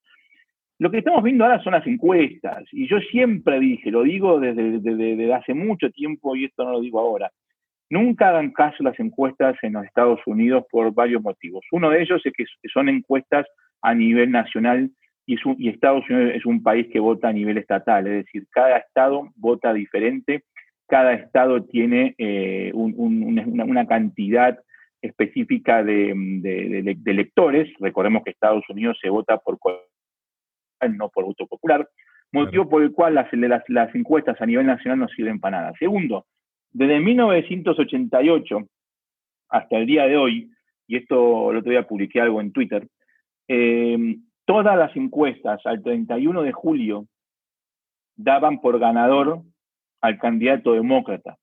Lo 0.79 0.89
que 0.89 0.99
estamos 0.99 1.21
viendo 1.21 1.43
ahora 1.43 1.61
son 1.61 1.73
las 1.73 1.85
encuestas, 1.85 2.63
y 2.71 2.87
yo 2.87 2.97
siempre 3.11 3.59
dije, 3.59 3.91
lo 3.91 4.03
digo 4.03 4.39
desde, 4.39 4.79
desde 4.79 5.33
hace 5.33 5.53
mucho 5.53 5.91
tiempo 5.91 6.33
y 6.33 6.45
esto 6.45 6.63
no 6.63 6.71
lo 6.71 6.79
digo 6.79 7.01
ahora, 7.01 7.29
nunca 7.89 8.29
hagan 8.29 8.51
caso 8.53 8.81
las 8.81 8.97
encuestas 9.01 9.57
en 9.63 9.73
los 9.73 9.83
Estados 9.83 10.21
Unidos 10.25 10.63
por 10.71 10.93
varios 10.93 11.21
motivos. 11.21 11.65
Uno 11.73 11.89
de 11.89 12.03
ellos 12.03 12.21
es 12.23 12.31
que 12.31 12.45
son 12.73 12.87
encuestas 12.87 13.45
a 13.81 13.93
nivel 13.93 14.31
nacional 14.31 14.89
y, 15.25 15.35
Estados 15.67 16.09
Unidos 16.09 16.35
es 16.35 16.45
un 16.45 16.63
país 16.63 16.87
que 16.87 17.01
vota 17.01 17.27
a 17.27 17.33
nivel 17.33 17.57
estatal, 17.57 18.07
es 18.07 18.25
decir, 18.25 18.47
cada 18.49 18.77
estado 18.77 19.27
vota 19.35 19.73
diferente, 19.73 20.45
cada 20.93 21.13
estado 21.15 21.63
tiene 21.63 22.13
eh, 22.19 22.71
una, 22.75 23.87
cantidad 23.87 24.59
específica 25.01 25.83
de, 25.83 26.11
electores. 27.05 27.67
Recordemos 27.79 28.23
que 28.23 28.29
Estados 28.29 28.63
Unidos 28.69 28.99
se 29.01 29.09
vota 29.09 29.39
por 29.39 29.57
no 30.95 31.09
por 31.09 31.25
voto 31.25 31.47
popular, 31.47 31.89
motivo 32.31 32.69
por 32.69 32.83
el 32.83 32.91
cual 32.91 33.15
las, 33.15 33.27
las, 33.69 33.95
encuestas 33.95 34.39
a 34.39 34.45
nivel 34.45 34.67
nacional 34.67 34.99
no 34.99 35.07
sirven 35.07 35.39
para 35.39 35.61
nada. 35.61 35.73
Segundo, 35.79 36.27
desde 36.71 36.99
1988 36.99 38.59
hasta 39.49 39.77
el 39.79 39.87
día 39.87 40.05
de 40.05 40.15
hoy, 40.15 40.51
y 40.85 40.97
esto 40.97 41.51
lo 41.51 41.63
voy 41.63 41.75
a 41.75 41.87
publicar 41.87 42.25
algo 42.25 42.39
en 42.39 42.51
Twitter, 42.51 42.87
eh, 43.47 44.17
todas 44.45 44.77
las 44.77 44.95
encuestas 44.95 45.59
al 45.65 45.81
31 45.81 46.43
de 46.43 46.51
julio 46.51 47.07
daban 48.15 48.61
por 48.61 48.77
ganador 48.77 49.41
al 50.03 50.19
candidato 50.19 50.73
demócrata. 50.73 51.37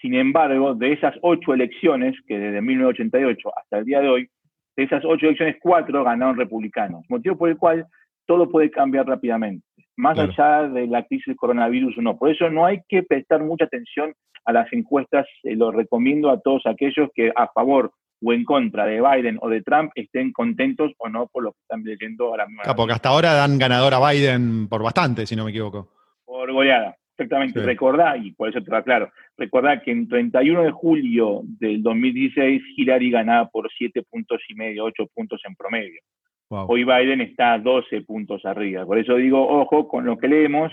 Sin 0.00 0.14
embargo, 0.14 0.74
de 0.74 0.92
esas 0.92 1.14
ocho 1.22 1.54
elecciones, 1.54 2.16
que 2.26 2.36
desde 2.36 2.60
1988 2.60 3.50
hasta 3.56 3.78
el 3.78 3.84
día 3.84 4.00
de 4.00 4.08
hoy, 4.08 4.28
de 4.76 4.82
esas 4.82 5.04
ocho 5.04 5.26
elecciones, 5.26 5.56
cuatro 5.62 6.02
ganaron 6.02 6.36
republicanos, 6.36 7.04
motivo 7.08 7.38
por 7.38 7.50
el 7.50 7.56
cual 7.56 7.86
todo 8.26 8.50
puede 8.50 8.68
cambiar 8.70 9.06
rápidamente, 9.06 9.64
más 9.96 10.18
allá 10.18 10.68
de 10.68 10.88
la 10.88 11.04
crisis 11.04 11.26
del 11.26 11.36
coronavirus 11.36 11.98
o 11.98 12.02
no. 12.02 12.18
Por 12.18 12.30
eso 12.30 12.50
no 12.50 12.66
hay 12.66 12.80
que 12.88 13.04
prestar 13.04 13.44
mucha 13.44 13.66
atención 13.66 14.12
a 14.44 14.52
las 14.52 14.72
encuestas, 14.72 15.26
eh, 15.44 15.54
lo 15.54 15.70
recomiendo 15.70 16.30
a 16.30 16.40
todos 16.40 16.66
aquellos 16.66 17.10
que 17.14 17.32
a 17.36 17.46
favor 17.46 17.92
o 18.24 18.32
en 18.32 18.44
contra 18.44 18.86
de 18.86 19.00
Biden 19.00 19.38
o 19.40 19.48
de 19.48 19.62
Trump 19.62 19.92
estén 19.94 20.32
contentos 20.32 20.92
o 20.98 21.08
no 21.08 21.28
por 21.28 21.44
lo 21.44 21.52
que 21.52 21.58
están 21.62 21.84
leyendo 21.84 22.26
ahora 22.26 22.46
mismo. 22.46 22.62
porque 22.74 22.94
hasta 22.94 23.10
ahora 23.10 23.34
dan 23.34 23.56
ganador 23.56 23.94
a 23.94 24.10
Biden 24.10 24.68
por 24.68 24.82
bastante, 24.82 25.26
si 25.26 25.36
no 25.36 25.44
me 25.44 25.50
equivoco. 25.50 25.88
Por 26.24 26.52
goleada, 26.52 26.96
exactamente. 27.22 27.60
Recordá, 27.62 28.16
y 28.16 28.32
por 28.32 28.48
eso 28.48 28.62
te 28.62 28.70
va 28.70 28.82
claro, 28.82 29.10
recordá 29.36 29.80
que 29.80 29.90
en 29.90 30.08
31 30.08 30.62
de 30.62 30.70
julio 30.70 31.42
del 31.44 31.82
2016 31.82 32.62
Hillary 32.76 33.10
ganaba 33.10 33.48
por 33.48 33.70
7 33.70 34.02
puntos 34.10 34.40
y 34.48 34.54
medio, 34.54 34.84
8 34.84 35.06
puntos 35.14 35.40
en 35.44 35.54
promedio. 35.54 36.00
Hoy 36.48 36.84
Biden 36.84 37.22
está 37.22 37.54
a 37.54 37.58
12 37.58 38.02
puntos 38.02 38.44
arriba. 38.44 38.84
Por 38.84 38.98
eso 38.98 39.16
digo, 39.16 39.40
ojo 39.40 39.88
con 39.88 40.04
lo 40.04 40.18
que 40.18 40.28
leemos, 40.28 40.70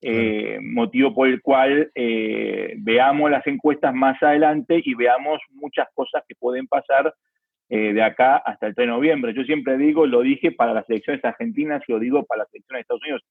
eh, 0.00 0.60
motivo 0.62 1.14
por 1.14 1.28
el 1.28 1.42
cual 1.42 1.90
eh, 1.94 2.74
veamos 2.78 3.30
las 3.30 3.44
encuestas 3.46 3.92
más 3.92 4.22
adelante 4.22 4.80
y 4.84 4.94
veamos 4.94 5.40
muchas 5.50 5.88
cosas 5.94 6.22
que 6.28 6.36
pueden 6.36 6.68
pasar 6.68 7.12
eh, 7.68 7.92
de 7.92 8.02
acá 8.02 8.36
hasta 8.36 8.68
el 8.68 8.74
3 8.76 8.86
de 8.86 8.92
noviembre. 8.92 9.34
Yo 9.34 9.42
siempre 9.42 9.76
digo, 9.76 10.06
lo 10.06 10.20
dije 10.20 10.52
para 10.52 10.72
las 10.72 10.88
elecciones 10.88 11.24
argentinas 11.24 11.82
y 11.88 11.92
lo 11.92 11.98
digo 11.98 12.24
para 12.24 12.44
las 12.44 12.54
elecciones 12.54 12.78
de 12.78 12.80
Estados 12.82 13.02
Unidos, 13.02 13.22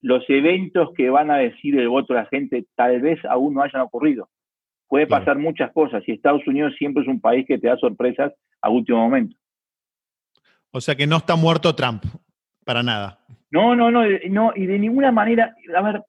los 0.00 0.24
eventos 0.28 0.90
que 0.96 1.10
van 1.10 1.30
a 1.30 1.38
decir 1.38 1.78
el 1.78 1.88
voto 1.88 2.14
de 2.14 2.20
la 2.20 2.26
gente 2.26 2.66
tal 2.76 3.00
vez 3.00 3.24
aún 3.24 3.54
no 3.54 3.62
hayan 3.62 3.82
ocurrido. 3.82 4.28
Puede 4.86 5.06
pasar 5.06 5.38
muchas 5.38 5.70
cosas 5.72 6.02
y 6.06 6.12
Estados 6.12 6.46
Unidos 6.46 6.74
siempre 6.78 7.02
es 7.02 7.08
un 7.08 7.20
país 7.20 7.46
que 7.46 7.58
te 7.58 7.68
da 7.68 7.76
sorpresas 7.76 8.32
a 8.62 8.70
último 8.70 8.98
momento. 8.98 9.36
O 10.70 10.80
sea 10.80 10.94
que 10.94 11.06
no 11.06 11.16
está 11.16 11.36
muerto 11.36 11.74
Trump, 11.74 12.04
para 12.64 12.82
nada. 12.82 13.18
No, 13.50 13.74
no, 13.74 13.90
no, 13.90 14.04
no, 14.30 14.52
y 14.54 14.66
de 14.66 14.78
ninguna 14.78 15.12
manera, 15.12 15.54
a 15.74 15.82
ver, 15.82 16.02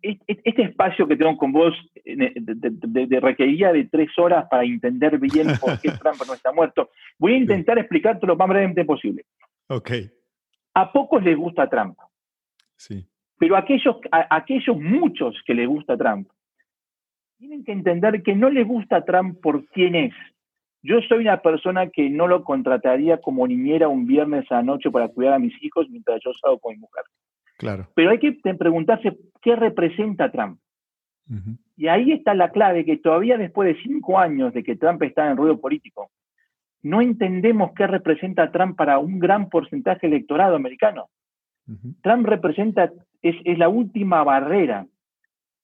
este 0.00 0.62
espacio 0.62 1.08
que 1.08 1.16
tengo 1.16 1.36
con 1.36 1.52
vos 1.52 1.74
de, 2.04 3.20
requería 3.20 3.72
de 3.72 3.84
tres 3.84 4.10
horas 4.16 4.46
para 4.50 4.64
entender 4.64 5.18
bien 5.18 5.48
por 5.60 5.80
qué 5.80 5.90
Trump 6.00 6.22
no 6.26 6.34
está 6.34 6.52
muerto. 6.52 6.90
Voy 7.18 7.34
a 7.34 7.38
intentar 7.38 7.78
explicarte 7.78 8.26
lo 8.26 8.36
más 8.36 8.48
brevemente 8.48 8.84
posible. 8.84 9.24
Ok. 9.68 9.90
A 10.74 10.92
pocos 10.92 11.22
les 11.22 11.36
gusta 11.36 11.68
Trump. 11.68 11.98
Sí. 12.76 13.06
Pero 13.38 13.56
aquellos, 13.56 13.96
a, 14.10 14.36
aquellos 14.36 14.78
muchos 14.78 15.40
que 15.46 15.54
les 15.54 15.68
gusta 15.68 15.96
Trump, 15.96 16.28
tienen 17.38 17.64
que 17.64 17.72
entender 17.72 18.22
que 18.22 18.34
no 18.34 18.50
les 18.50 18.66
gusta 18.66 19.04
Trump 19.04 19.40
por 19.40 19.66
quién 19.66 19.96
es, 19.96 20.14
yo 20.82 21.00
soy 21.02 21.20
una 21.20 21.40
persona 21.40 21.88
que 21.90 22.10
no 22.10 22.26
lo 22.26 22.42
contrataría 22.42 23.20
como 23.20 23.46
niñera 23.46 23.88
un 23.88 24.06
viernes 24.06 24.50
a 24.50 24.56
la 24.56 24.62
noche 24.62 24.90
para 24.90 25.08
cuidar 25.08 25.34
a 25.34 25.38
mis 25.38 25.54
hijos 25.62 25.88
mientras 25.88 26.20
yo 26.24 26.32
salgo 26.34 26.58
con 26.58 26.74
mi 26.74 26.80
mujer. 26.80 27.04
Claro. 27.56 27.88
Pero 27.94 28.10
hay 28.10 28.18
que 28.18 28.32
preguntarse 28.54 29.16
qué 29.40 29.54
representa 29.54 30.30
Trump. 30.30 30.58
Y 31.76 31.86
ahí 31.86 32.12
está 32.12 32.34
la 32.34 32.50
clave, 32.50 32.84
que 32.84 32.98
todavía 32.98 33.38
después 33.38 33.74
de 33.74 33.82
cinco 33.82 34.18
años 34.18 34.52
de 34.52 34.62
que 34.62 34.76
Trump 34.76 35.02
está 35.02 35.30
en 35.30 35.36
ruido 35.36 35.58
político, 35.58 36.10
no 36.82 37.00
entendemos 37.00 37.72
qué 37.74 37.86
representa 37.86 38.50
Trump 38.50 38.76
para 38.76 38.98
un 38.98 39.18
gran 39.18 39.48
porcentaje 39.48 40.06
electorado 40.06 40.56
americano. 40.56 41.08
Trump 42.02 42.26
representa, 42.26 42.92
es, 43.22 43.36
es 43.44 43.58
la 43.58 43.68
última 43.68 44.24
barrera 44.24 44.86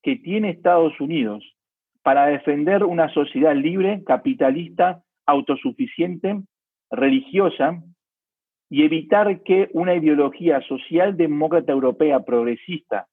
que 0.02 0.16
tiene 0.16 0.50
Estados 0.50 0.98
Unidos 1.00 1.44
para 2.02 2.26
defender 2.26 2.84
una 2.84 3.12
sociedad 3.12 3.54
libre, 3.54 4.02
capitalista, 4.04 5.02
autosuficiente, 5.26 6.40
religiosa, 6.90 7.82
y 8.70 8.84
evitar 8.84 9.42
que 9.42 9.68
una 9.72 9.94
ideología 9.94 10.60
socialdemócrata 10.62 11.72
europea 11.72 12.20
progresista, 12.20 13.08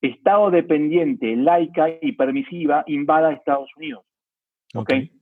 Estado 0.00 0.50
dependiente, 0.50 1.36
laica 1.36 1.86
y 2.00 2.12
permisiva, 2.12 2.82
invada 2.88 3.32
Estados 3.32 3.70
Unidos. 3.76 4.04
¿Okay? 4.74 5.12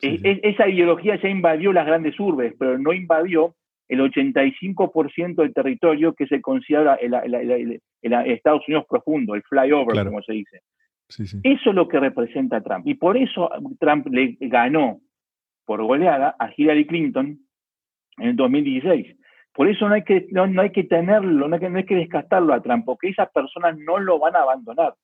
Esa 0.00 0.68
ideología 0.68 1.20
ya 1.20 1.28
invadió 1.28 1.72
las 1.72 1.86
grandes 1.86 2.18
urbes, 2.20 2.54
pero 2.58 2.78
no 2.78 2.92
invadió 2.92 3.54
el 3.88 4.00
85% 4.00 5.36
del 5.36 5.54
territorio 5.54 6.14
que 6.14 6.26
se 6.26 6.40
considera 6.40 6.94
el, 6.96 7.80
Estados 8.02 8.62
Unidos 8.68 8.84
profundo, 8.88 9.34
el 9.34 9.42
flyover, 9.42 10.04
como 10.04 10.22
se 10.22 10.34
dice. 10.34 10.60
Eso 11.08 11.70
es 11.70 11.74
lo 11.74 11.88
que 11.88 11.98
representa 11.98 12.60
Trump. 12.60 12.86
Y 12.86 12.94
por 12.94 13.16
eso 13.16 13.50
Trump 13.80 14.06
le 14.08 14.36
ganó 14.40 15.00
por 15.64 15.82
goleada 15.82 16.36
a 16.38 16.50
Hillary 16.54 16.86
Clinton 16.86 17.38
en 18.18 18.28
el 18.28 18.36
2016. 18.36 19.16
Por 19.54 19.68
eso 19.68 19.88
no 19.88 19.94
hay 19.94 20.04
que, 20.04 20.26
no, 20.30 20.44
hay 20.60 20.70
que 20.70 20.84
tenerlo, 20.84 21.48
no 21.48 21.54
hay 21.54 21.60
que, 21.60 21.70
no 21.70 21.78
hay 21.78 21.84
que 21.84 21.96
descartarlo 21.96 22.52
a 22.52 22.62
Trump, 22.62 22.84
porque 22.84 23.08
esas 23.08 23.30
personas 23.30 23.76
no 23.78 23.98
lo 23.98 24.18
van 24.18 24.36
a 24.36 24.42
abandonar. 24.42 24.94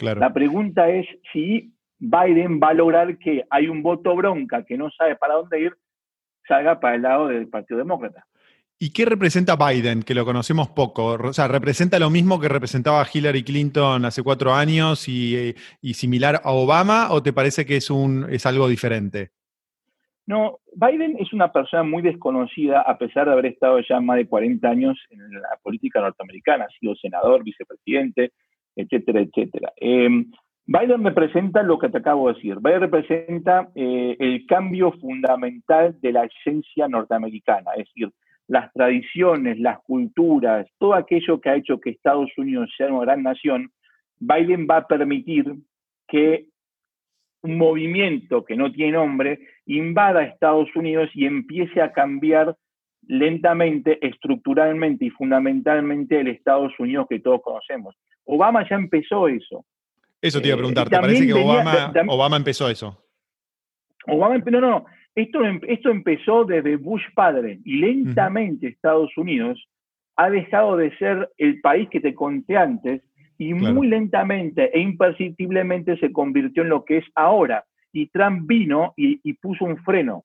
La 0.00 0.32
pregunta 0.32 0.88
es 0.88 1.06
si 1.32 1.72
Biden 2.02 2.58
va 2.60 2.70
a 2.70 2.74
lograr 2.74 3.16
que 3.16 3.44
hay 3.48 3.68
un 3.68 3.80
voto 3.80 4.16
bronca 4.16 4.64
que 4.64 4.76
no 4.76 4.90
sabe 4.90 5.14
para 5.14 5.34
dónde 5.34 5.60
ir, 5.60 5.72
salga 6.48 6.80
para 6.80 6.96
el 6.96 7.02
lado 7.02 7.28
del 7.28 7.48
Partido 7.48 7.78
Demócrata. 7.78 8.26
¿Y 8.76 8.92
qué 8.92 9.04
representa 9.04 9.54
Biden, 9.54 10.02
que 10.02 10.12
lo 10.12 10.24
conocemos 10.24 10.68
poco? 10.68 11.12
O 11.12 11.32
sea, 11.32 11.46
¿representa 11.46 12.00
lo 12.00 12.10
mismo 12.10 12.40
que 12.40 12.48
representaba 12.48 13.06
Hillary 13.12 13.44
Clinton 13.44 14.04
hace 14.04 14.24
cuatro 14.24 14.52
años 14.52 15.08
y, 15.08 15.54
y 15.80 15.94
similar 15.94 16.40
a 16.42 16.50
Obama 16.50 17.12
o 17.12 17.22
te 17.22 17.32
parece 17.32 17.64
que 17.64 17.76
es, 17.76 17.88
un, 17.88 18.26
es 18.28 18.46
algo 18.46 18.66
diferente? 18.66 19.30
No, 20.26 20.58
Biden 20.74 21.16
es 21.20 21.32
una 21.32 21.52
persona 21.52 21.84
muy 21.84 22.02
desconocida 22.02 22.80
a 22.80 22.98
pesar 22.98 23.26
de 23.26 23.32
haber 23.34 23.46
estado 23.46 23.78
ya 23.88 24.00
más 24.00 24.16
de 24.16 24.26
40 24.26 24.68
años 24.68 24.98
en 25.10 25.20
la 25.40 25.56
política 25.62 26.00
norteamericana, 26.00 26.64
ha 26.64 26.78
sido 26.80 26.96
senador, 26.96 27.44
vicepresidente, 27.44 28.32
etcétera, 28.74 29.20
etcétera. 29.20 29.72
Em, 29.76 30.32
Biden 30.66 31.04
representa 31.04 31.62
lo 31.62 31.78
que 31.78 31.88
te 31.88 31.98
acabo 31.98 32.28
de 32.28 32.34
decir. 32.34 32.56
Biden 32.60 32.80
representa 32.80 33.70
eh, 33.74 34.16
el 34.18 34.46
cambio 34.46 34.92
fundamental 34.92 36.00
de 36.00 36.12
la 36.12 36.24
esencia 36.24 36.88
norteamericana, 36.88 37.72
es 37.72 37.86
decir, 37.86 38.12
las 38.46 38.72
tradiciones, 38.72 39.58
las 39.58 39.80
culturas, 39.80 40.66
todo 40.78 40.94
aquello 40.94 41.40
que 41.40 41.50
ha 41.50 41.56
hecho 41.56 41.80
que 41.80 41.90
Estados 41.90 42.30
Unidos 42.36 42.70
sea 42.76 42.92
una 42.92 43.04
gran 43.04 43.22
nación, 43.22 43.72
Biden 44.18 44.66
va 44.70 44.78
a 44.78 44.86
permitir 44.86 45.52
que 46.06 46.46
un 47.42 47.58
movimiento 47.58 48.44
que 48.44 48.56
no 48.56 48.70
tiene 48.70 48.92
nombre 48.92 49.40
invada 49.66 50.22
Estados 50.22 50.68
Unidos 50.76 51.10
y 51.14 51.26
empiece 51.26 51.80
a 51.80 51.92
cambiar 51.92 52.56
lentamente, 53.08 53.98
estructuralmente 54.06 55.06
y 55.06 55.10
fundamentalmente 55.10 56.20
el 56.20 56.28
Estados 56.28 56.72
Unidos 56.78 57.06
que 57.08 57.18
todos 57.18 57.42
conocemos. 57.42 57.96
Obama 58.24 58.68
ya 58.68 58.76
empezó 58.76 59.26
eso. 59.26 59.64
Eso 60.22 60.40
te 60.40 60.48
iba 60.48 60.54
a 60.54 60.58
preguntar, 60.58 60.88
¿te 60.88 60.98
parece 60.98 61.26
que 61.26 61.34
Obama, 61.34 62.36
empezó 62.36 62.68
eso? 62.68 63.04
Obama, 64.06 64.38
no, 64.38 64.60
no, 64.60 64.86
esto, 65.14 65.44
em, 65.44 65.60
esto 65.66 65.90
empezó 65.90 66.44
desde 66.44 66.76
Bush 66.76 67.02
padre 67.14 67.58
y 67.64 67.78
lentamente 67.78 68.68
Estados 68.68 69.10
Unidos 69.16 69.68
ha 70.16 70.30
dejado 70.30 70.76
de 70.76 70.96
ser 70.96 71.28
el 71.38 71.60
país 71.60 71.88
que 71.90 72.00
te 72.00 72.14
conté 72.14 72.56
antes 72.56 73.02
y 73.38 73.54
muy 73.54 73.88
lentamente 73.88 74.70
e 74.76 74.80
imperceptiblemente 74.80 75.96
se 75.98 76.12
convirtió 76.12 76.62
en 76.62 76.68
lo 76.68 76.84
que 76.84 76.98
es 76.98 77.04
ahora. 77.14 77.64
Y 77.92 78.06
Trump 78.08 78.46
vino 78.46 78.94
y, 78.96 79.32
puso 79.34 79.64
un 79.64 79.78
freno, 79.78 80.24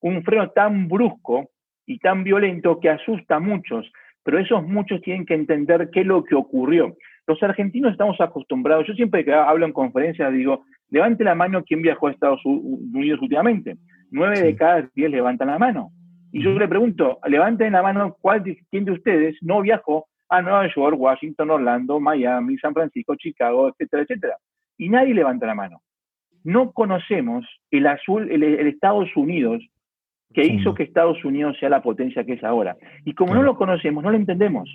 un 0.00 0.22
freno 0.22 0.50
tan 0.50 0.88
brusco 0.88 1.50
y 1.86 1.98
tan 1.98 2.22
violento 2.22 2.78
que 2.78 2.90
asusta 2.90 3.36
a 3.36 3.40
muchos, 3.40 3.90
pero 4.22 4.38
esos 4.38 4.62
muchos 4.64 5.02
tienen 5.02 5.26
que 5.26 5.34
entender 5.34 5.90
qué 5.90 6.00
es 6.00 6.06
lo 6.06 6.22
que 6.22 6.36
ocurrió. 6.36 6.96
Los 7.26 7.42
argentinos 7.42 7.92
estamos 7.92 8.20
acostumbrados, 8.20 8.86
yo 8.86 8.94
siempre 8.94 9.24
que 9.24 9.32
hablo 9.32 9.64
en 9.64 9.72
conferencias 9.72 10.32
digo, 10.32 10.64
levante 10.90 11.24
la 11.24 11.34
mano 11.34 11.62
quien 11.64 11.82
viajó 11.82 12.08
a 12.08 12.10
Estados 12.10 12.40
Unidos 12.44 13.20
últimamente. 13.22 13.76
Nueve 14.10 14.40
de 14.40 14.56
cada 14.56 14.88
diez 14.94 15.10
levantan 15.10 15.48
la 15.48 15.58
mano. 15.58 15.90
Y 16.32 16.42
yo 16.42 16.58
le 16.58 16.66
pregunto, 16.66 17.18
levanten 17.26 17.72
la 17.72 17.82
mano, 17.82 18.16
¿cuál, 18.20 18.42
¿quién 18.70 18.84
de 18.84 18.92
ustedes 18.92 19.36
no 19.42 19.60
viajó 19.60 20.06
a 20.28 20.42
Nueva 20.42 20.66
York, 20.74 20.96
Washington, 20.98 21.50
Orlando, 21.50 22.00
Miami, 22.00 22.58
San 22.58 22.72
Francisco, 22.72 23.14
Chicago, 23.16 23.68
etcétera, 23.68 24.02
etcétera? 24.02 24.36
Y 24.78 24.88
nadie 24.88 25.14
levanta 25.14 25.46
la 25.46 25.54
mano. 25.54 25.82
No 26.42 26.72
conocemos 26.72 27.46
el 27.70 27.86
azul, 27.86 28.30
el, 28.30 28.42
Estados 28.66 29.08
Unidos 29.14 29.62
que 30.34 30.46
hizo 30.46 30.74
que 30.74 30.82
Estados 30.82 31.22
Unidos 31.24 31.56
sea 31.60 31.68
la 31.68 31.82
potencia 31.82 32.24
que 32.24 32.32
es 32.32 32.42
ahora. 32.42 32.76
Y 33.04 33.14
como 33.14 33.34
no 33.34 33.42
lo 33.42 33.56
conocemos, 33.56 34.02
no 34.02 34.10
lo 34.10 34.16
entendemos. 34.16 34.68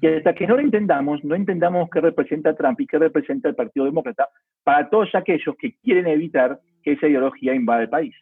Y 0.00 0.06
hasta 0.06 0.34
que 0.34 0.46
no 0.46 0.56
lo 0.56 0.62
entendamos, 0.62 1.22
no 1.24 1.34
entendamos 1.34 1.88
qué 1.90 2.00
representa 2.00 2.54
Trump 2.54 2.80
y 2.80 2.86
qué 2.86 2.98
representa 2.98 3.48
el 3.48 3.54
Partido 3.54 3.84
Demócrata 3.84 4.28
para 4.64 4.88
todos 4.88 5.14
aquellos 5.14 5.54
que 5.58 5.74
quieren 5.82 6.06
evitar 6.06 6.58
que 6.82 6.92
esa 6.92 7.06
ideología 7.06 7.54
invada 7.54 7.82
el 7.82 7.88
país. 7.90 8.14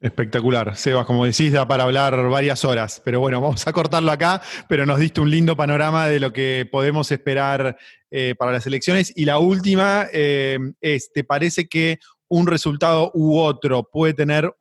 Espectacular. 0.00 0.76
Sebas, 0.76 1.06
como 1.06 1.24
decís, 1.24 1.52
da 1.52 1.66
para 1.66 1.82
hablar 1.82 2.28
varias 2.28 2.64
horas, 2.64 3.02
pero 3.04 3.18
bueno, 3.18 3.40
vamos 3.40 3.66
a 3.66 3.72
cortarlo 3.72 4.12
acá, 4.12 4.40
pero 4.68 4.86
nos 4.86 5.00
diste 5.00 5.20
un 5.20 5.30
lindo 5.30 5.56
panorama 5.56 6.06
de 6.06 6.20
lo 6.20 6.32
que 6.32 6.68
podemos 6.70 7.10
esperar 7.10 7.76
eh, 8.10 8.34
para 8.38 8.52
las 8.52 8.66
elecciones. 8.66 9.12
Y 9.16 9.24
la 9.24 9.38
última 9.38 10.06
eh, 10.12 10.58
es, 10.80 11.12
¿te 11.12 11.24
parece 11.24 11.66
que 11.66 11.98
un 12.28 12.46
resultado 12.46 13.10
u 13.14 13.38
otro 13.38 13.88
puede 13.90 14.14
tener 14.14 14.54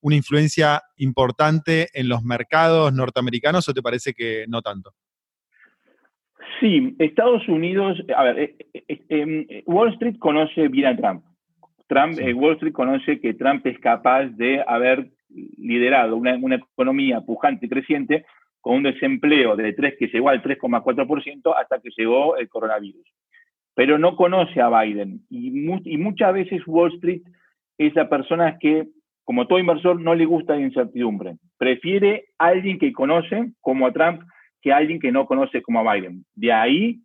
una 0.00 0.16
influencia 0.16 0.82
importante 0.96 1.88
en 1.94 2.08
los 2.08 2.22
mercados 2.22 2.92
norteamericanos 2.92 3.68
o 3.68 3.74
te 3.74 3.82
parece 3.82 4.12
que 4.14 4.44
no 4.48 4.62
tanto? 4.62 4.92
Sí, 6.60 6.96
Estados 6.98 7.46
Unidos, 7.48 7.98
a 8.16 8.24
ver, 8.24 8.38
eh, 8.38 9.04
em, 9.08 9.46
Wall 9.66 9.92
Street 9.94 10.18
conoce 10.18 10.68
bien 10.68 10.86
a 10.86 10.96
Trump. 10.96 11.24
Trump, 11.86 12.18
eh, 12.18 12.34
Wall 12.34 12.54
Street 12.54 12.72
conoce 12.72 13.20
que 13.20 13.34
Trump 13.34 13.66
es 13.66 13.78
capaz 13.78 14.26
de 14.26 14.62
haber 14.66 15.10
liderado 15.28 16.16
una, 16.16 16.34
economía 16.54 17.20
pujante 17.20 17.66
y 17.66 17.68
creciente 17.68 18.24
con 18.60 18.76
un 18.76 18.82
desempleo 18.82 19.56
de 19.56 19.72
3 19.72 19.94
que 19.98 20.08
llegó 20.08 20.30
al 20.30 20.42
3,4% 20.42 21.54
hasta 21.56 21.80
que 21.80 21.90
llegó 21.96 22.36
el 22.36 22.48
coronavirus. 22.48 23.06
Pero 23.74 23.98
no 23.98 24.16
conoce 24.16 24.60
a 24.60 24.68
Biden 24.68 25.20
y, 25.30 25.50
muchas 25.98 26.32
veces 26.32 26.62
Wall 26.66 26.94
Street 26.94 27.22
es 27.78 27.94
la 27.94 28.08
persona 28.08 28.58
que, 28.58 28.88
como 29.28 29.46
todo 29.46 29.58
inversor, 29.58 30.00
no 30.00 30.14
le 30.14 30.24
gusta 30.24 30.54
la 30.54 30.62
incertidumbre. 30.62 31.36
Prefiere 31.58 32.28
a 32.38 32.46
alguien 32.46 32.78
que 32.78 32.94
conoce, 32.94 33.52
como 33.60 33.86
a 33.86 33.92
Trump, 33.92 34.22
que 34.62 34.72
a 34.72 34.78
alguien 34.78 34.98
que 34.98 35.12
no 35.12 35.26
conoce 35.26 35.60
como 35.60 35.80
a 35.80 35.92
Biden. 35.92 36.24
De 36.34 36.50
ahí 36.50 37.00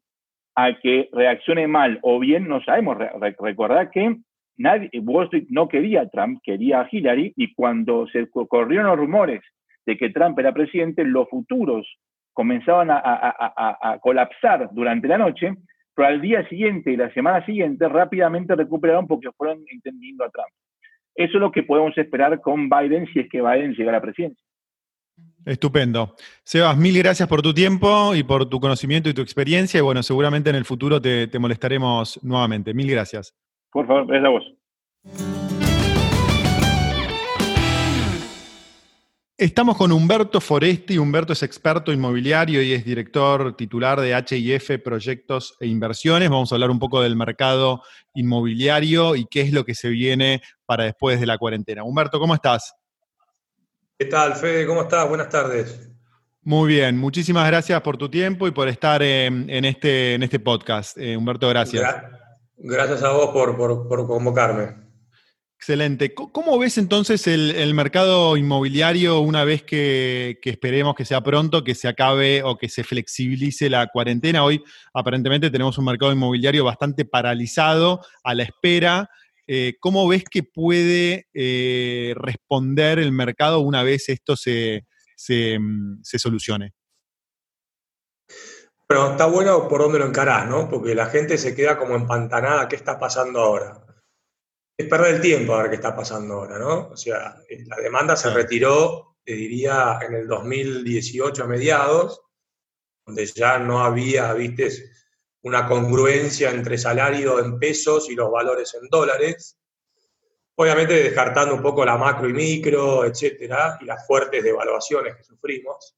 a 0.56 0.74
que 0.80 1.10
reaccione 1.12 1.68
mal 1.68 2.00
o 2.02 2.20
bien, 2.20 2.48
no 2.48 2.64
sabemos. 2.64 2.96
Recordar 3.40 3.92
que 3.92 4.16
nadie, 4.56 4.90
Wall 5.02 5.26
Street 5.26 5.48
no 5.50 5.68
quería 5.68 6.04
a 6.04 6.10
Trump, 6.10 6.40
quería 6.42 6.80
a 6.80 6.88
Hillary, 6.90 7.34
y 7.36 7.54
cuando 7.54 8.08
se 8.08 8.30
corrieron 8.30 8.88
los 8.88 9.00
rumores 9.00 9.42
de 9.86 9.98
que 9.98 10.10
Trump 10.10 10.40
era 10.40 10.54
presidente, 10.54 11.04
los 11.04 11.28
futuros 11.28 11.86
comenzaban 12.32 12.88
a, 12.90 14.00
colapsar 14.02 14.70
durante 14.72 15.10
la 15.10 15.18
noche, 15.18 15.56
pero 15.94 16.08
al 16.08 16.22
día 16.22 16.48
siguiente 16.48 16.94
y 16.94 16.96
la 16.96 17.14
semana 17.14 17.46
siguiente 17.46 17.86
rápidamente 17.90 18.56
recuperaron 18.56 19.08
porque 19.08 19.30
fueron 19.36 19.60
entendiendo 19.70 20.24
a 20.24 20.30
Trump. 20.30 20.54
Eso 21.16 21.38
es 21.38 21.42
lo 21.42 21.52
que 21.52 21.64
podemos 21.64 21.98
esperar 21.98 22.42
con 22.42 22.70
Biden 22.70 23.08
si 23.14 23.20
es 23.20 23.30
que 23.30 23.42
Biden 23.42 23.74
llega 23.74 23.90
a 23.90 23.94
la 23.94 24.02
presidencia. 24.02 24.44
Estupendo. 25.46 26.16
Sebas, 26.44 26.78
mil 26.78 26.98
gracias 26.98 27.28
por 27.28 27.42
tu 27.42 27.54
tiempo 27.54 28.16
y 28.16 28.24
por 28.24 28.50
tu 28.50 28.60
conocimiento 28.60 29.10
y 29.10 29.14
tu 29.14 29.22
experiencia. 29.22 29.78
Y 29.78 29.82
bueno, 29.82 30.02
seguramente 30.02 30.50
en 30.50 30.56
el 30.56 30.66
futuro 30.66 31.02
te 31.02 31.38
molestaremos 31.40 32.20
nuevamente. 32.24 32.74
Mil 32.74 32.90
gracias. 32.90 33.36
Por 33.72 33.88
favor, 33.88 34.16
es 34.16 34.22
la 34.22 34.30
voz. 34.30 35.43
Estamos 39.36 39.78
con 39.78 39.92
Humberto 39.92 40.40
Foresti. 40.40 41.00
Humberto 41.00 41.34
es 41.34 41.42
experto 41.42 41.92
inmobiliario 41.92 42.62
y 42.62 42.74
es 42.74 42.86
director 42.86 43.58
titular 43.58 44.00
de 44.00 44.16
HIF 44.16 44.80
Proyectos 44.84 45.58
e 45.60 45.66
Inversiones. 45.66 46.30
Vamos 46.30 46.52
a 46.52 46.56
hablar 46.56 46.70
un 46.70 46.78
poco 46.78 47.02
del 47.02 47.16
mercado 47.16 47.82
inmobiliario 48.14 49.16
y 49.16 49.26
qué 49.26 49.42
es 49.42 49.52
lo 49.52 49.66
que 49.66 49.74
se 49.74 49.90
viene 49.90 50.44
para 50.68 50.84
después 50.84 51.20
de 51.20 51.26
la 51.26 51.40
cuarentena. 51.40 51.84
Humberto, 51.84 52.20
¿cómo 52.20 52.36
estás? 52.36 52.76
¿Qué 53.98 54.06
tal, 54.06 54.36
Fede? 54.36 54.68
¿Cómo 54.68 54.84
estás? 54.84 55.10
Buenas 55.10 55.30
tardes. 55.30 55.90
Muy 56.44 56.74
bien, 56.74 56.98
muchísimas 56.98 57.48
gracias 57.48 57.82
por 57.82 57.98
tu 57.98 58.10
tiempo 58.10 58.48
y 58.48 58.52
por 58.52 58.68
estar 58.68 59.02
en, 59.02 59.50
este, 59.50 60.14
en 60.14 60.22
este 60.22 60.40
podcast. 60.40 60.96
Eh, 60.98 61.18
Humberto, 61.18 61.50
gracias. 61.50 61.84
Gracias 62.58 63.02
a 63.02 63.10
vos 63.14 63.32
por, 63.32 64.06
convocarme. 64.06 64.83
Excelente. 65.64 66.14
¿Cómo 66.14 66.60
ves 66.60 66.78
entonces 66.78 67.26
el, 67.26 67.74
mercado 67.74 68.36
inmobiliario 68.36 69.22
una 69.22 69.46
vez 69.46 69.64
que, 69.64 70.38
esperemos 70.44 70.94
que 70.94 71.06
sea 71.06 71.22
pronto, 71.22 71.64
que 71.64 71.74
se 71.74 71.88
acabe 71.88 72.44
o 72.44 72.58
que 72.58 72.68
se 72.68 72.84
flexibilice 72.84 73.70
la 73.70 73.88
cuarentena? 73.88 74.44
Hoy 74.44 74.62
aparentemente 74.94 75.50
tenemos 75.50 75.78
un 75.78 75.86
mercado 75.86 76.12
inmobiliario 76.12 76.66
bastante 76.66 77.06
paralizado, 77.06 78.02
a 78.26 78.36
la 78.36 78.44
espera. 78.44 79.10
Eh, 79.48 79.76
¿Cómo 79.80 80.06
ves 80.06 80.26
que 80.30 80.44
puede 80.44 81.28
eh, 81.34 82.14
responder 82.18 83.00
el 83.00 83.14
mercado 83.14 83.62
una 83.62 83.84
vez 83.84 84.10
esto 84.10 84.36
se, 84.36 84.86
se 85.16 85.58
mm, 85.58 86.02
solucione? 86.04 86.74
Pero 88.86 89.12
está 89.12 89.28
bueno 89.28 89.70
por 89.70 89.80
dónde 89.80 90.00
lo 90.00 90.08
encarás, 90.08 90.46
¿no? 90.46 90.68
Porque 90.70 90.94
la 90.94 91.06
gente 91.06 91.38
se 91.38 91.56
queda 91.56 91.78
como 91.78 91.96
empantanada, 91.96 92.68
¿qué 92.68 92.76
está 92.76 93.00
pasando 93.00 93.40
ahora? 93.40 93.83
Es 94.76 94.88
perder 94.88 95.16
el 95.16 95.22
tiempo 95.22 95.54
a 95.54 95.62
ver 95.62 95.70
qué 95.70 95.76
está 95.76 95.96
pasando 95.96 96.34
ahora, 96.36 96.58
¿no? 96.58 96.90
O 96.90 96.98
sea, 96.98 97.38
eh, 97.48 97.64
la 97.68 97.78
demanda 97.78 98.16
se 98.16 98.34
retiró, 98.34 99.18
te 99.24 99.34
diría, 99.34 100.00
en 100.02 100.16
el 100.16 100.28
2018 100.28 101.44
a 101.44 101.48
mediados, 101.48 102.22
donde 103.06 103.26
ya 103.26 103.60
no 103.60 103.84
había, 103.84 104.34
viste, 104.34 104.70
una 105.44 105.68
congruencia 105.68 106.50
entre 106.50 106.78
salario 106.78 107.40
en 107.40 107.60
pesos 107.60 108.10
y 108.10 108.16
los 108.16 108.32
valores 108.32 108.74
en 108.82 108.88
dólares. 108.90 109.60
Obviamente 110.56 111.04
descartando 111.04 111.56
un 111.56 111.62
poco 111.62 111.84
la 111.84 111.98
macro 111.98 112.30
y 112.30 112.34
micro, 112.34 113.06
etcétera, 113.06 113.78
y 113.82 113.86
las 113.86 114.06
fuertes 114.08 114.44
devaluaciones 114.44 115.16
que 115.16 115.24
sufrimos. 115.24 115.98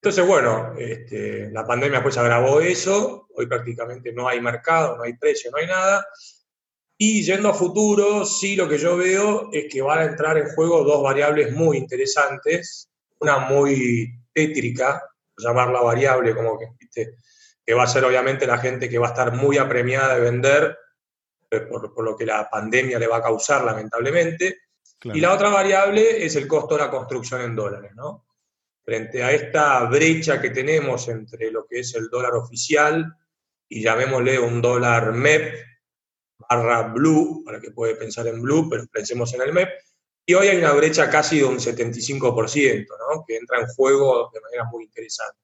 Entonces, 0.00 0.26
bueno, 0.26 0.74
este, 0.78 1.50
la 1.50 1.66
pandemia 1.66 2.02
pues 2.02 2.18
agravó 2.18 2.60
eso, 2.60 3.28
hoy 3.34 3.46
prácticamente 3.46 4.12
no 4.12 4.28
hay 4.28 4.40
mercado, 4.40 4.96
no 4.96 5.02
hay 5.02 5.14
precio, 5.14 5.50
no 5.50 5.58
hay 5.58 5.66
nada. 5.66 6.06
Y 6.98 7.22
yendo 7.22 7.50
a 7.50 7.54
futuro, 7.54 8.24
sí 8.24 8.56
lo 8.56 8.68
que 8.68 8.78
yo 8.78 8.96
veo 8.96 9.50
es 9.52 9.66
que 9.70 9.82
van 9.82 9.98
a 9.98 10.04
entrar 10.04 10.38
en 10.38 10.48
juego 10.48 10.82
dos 10.82 11.02
variables 11.02 11.52
muy 11.52 11.76
interesantes, 11.76 12.88
una 13.18 13.38
muy 13.38 14.10
tétrica, 14.32 15.02
llamarla 15.36 15.80
variable 15.80 16.34
como 16.34 16.58
que, 16.58 16.66
que 17.64 17.74
va 17.74 17.84
a 17.84 17.88
ser 17.88 18.04
obviamente 18.04 18.46
la 18.46 18.58
gente 18.58 18.88
que 18.88 18.98
va 18.98 19.08
a 19.08 19.10
estar 19.10 19.32
muy 19.34 19.58
apremiada 19.58 20.14
de 20.14 20.20
vender 20.20 20.78
eh, 21.50 21.60
por, 21.60 22.02
lo 22.02 22.16
que 22.16 22.26
la 22.26 22.48
pandemia 22.48 22.98
le 22.98 23.06
va 23.06 23.18
a 23.18 23.22
causar 23.22 23.64
lamentablemente. 23.64 24.58
Y 25.04 25.20
la 25.20 25.34
otra 25.34 25.50
variable 25.50 26.24
es 26.24 26.34
el 26.36 26.48
costo 26.48 26.76
de 26.76 26.82
la 26.82 26.90
construcción 26.90 27.42
en 27.42 27.54
dólares, 27.54 27.92
¿no? 27.94 28.24
frente 28.86 29.20
a 29.22 29.32
esta 29.32 29.82
brecha 29.84 30.40
que 30.40 30.50
tenemos 30.50 31.08
entre 31.08 31.50
lo 31.50 31.66
que 31.66 31.80
es 31.80 31.92
el 31.96 32.08
dólar 32.08 32.34
oficial 32.34 33.16
y 33.68 33.82
llamémosle 33.82 34.38
un 34.38 34.62
dólar 34.62 35.12
MEP 35.12 35.56
barra 36.48 36.82
blue, 36.82 37.42
para 37.44 37.60
que 37.60 37.70
puede 37.70 37.96
pensar 37.96 38.26
en 38.26 38.42
blue, 38.42 38.68
pero 38.68 38.86
pensemos 38.86 39.32
en 39.34 39.42
el 39.42 39.52
MEP, 39.52 39.70
y 40.24 40.34
hoy 40.34 40.48
hay 40.48 40.56
una 40.58 40.72
brecha 40.72 41.08
casi 41.08 41.38
de 41.38 41.44
un 41.44 41.58
75%, 41.58 42.86
¿no? 42.88 43.24
que 43.26 43.36
entra 43.36 43.60
en 43.60 43.66
juego 43.68 44.30
de 44.34 44.40
manera 44.40 44.64
muy 44.64 44.84
interesante. 44.84 45.38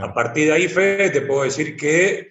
A 0.00 0.12
partir 0.12 0.48
de 0.48 0.52
ahí, 0.52 0.68
Fede, 0.68 1.10
te 1.10 1.22
puedo 1.22 1.44
decir 1.44 1.76
que 1.76 2.28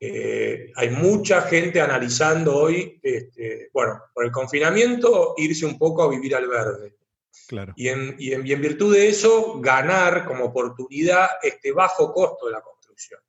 eh, 0.00 0.72
hay 0.76 0.90
mucha 0.90 1.42
gente 1.42 1.80
analizando 1.80 2.56
hoy, 2.56 3.00
este, 3.02 3.70
bueno, 3.72 4.00
por 4.14 4.24
el 4.24 4.30
confinamiento, 4.30 5.34
irse 5.36 5.66
un 5.66 5.78
poco 5.78 6.02
a 6.02 6.10
vivir 6.10 6.34
al 6.36 6.46
verde. 6.46 6.96
Y, 7.76 7.88
en, 7.88 8.60
virtud 8.60 8.94
de 8.94 9.08
eso, 9.08 9.58
ganar 9.60 10.26
como 10.26 10.46
oportunidad 10.46 11.28
este 11.42 11.72
bajo 11.72 12.12
costo 12.12 12.46
de 12.46 12.52
la 12.52 12.60
construcción. 12.60 13.20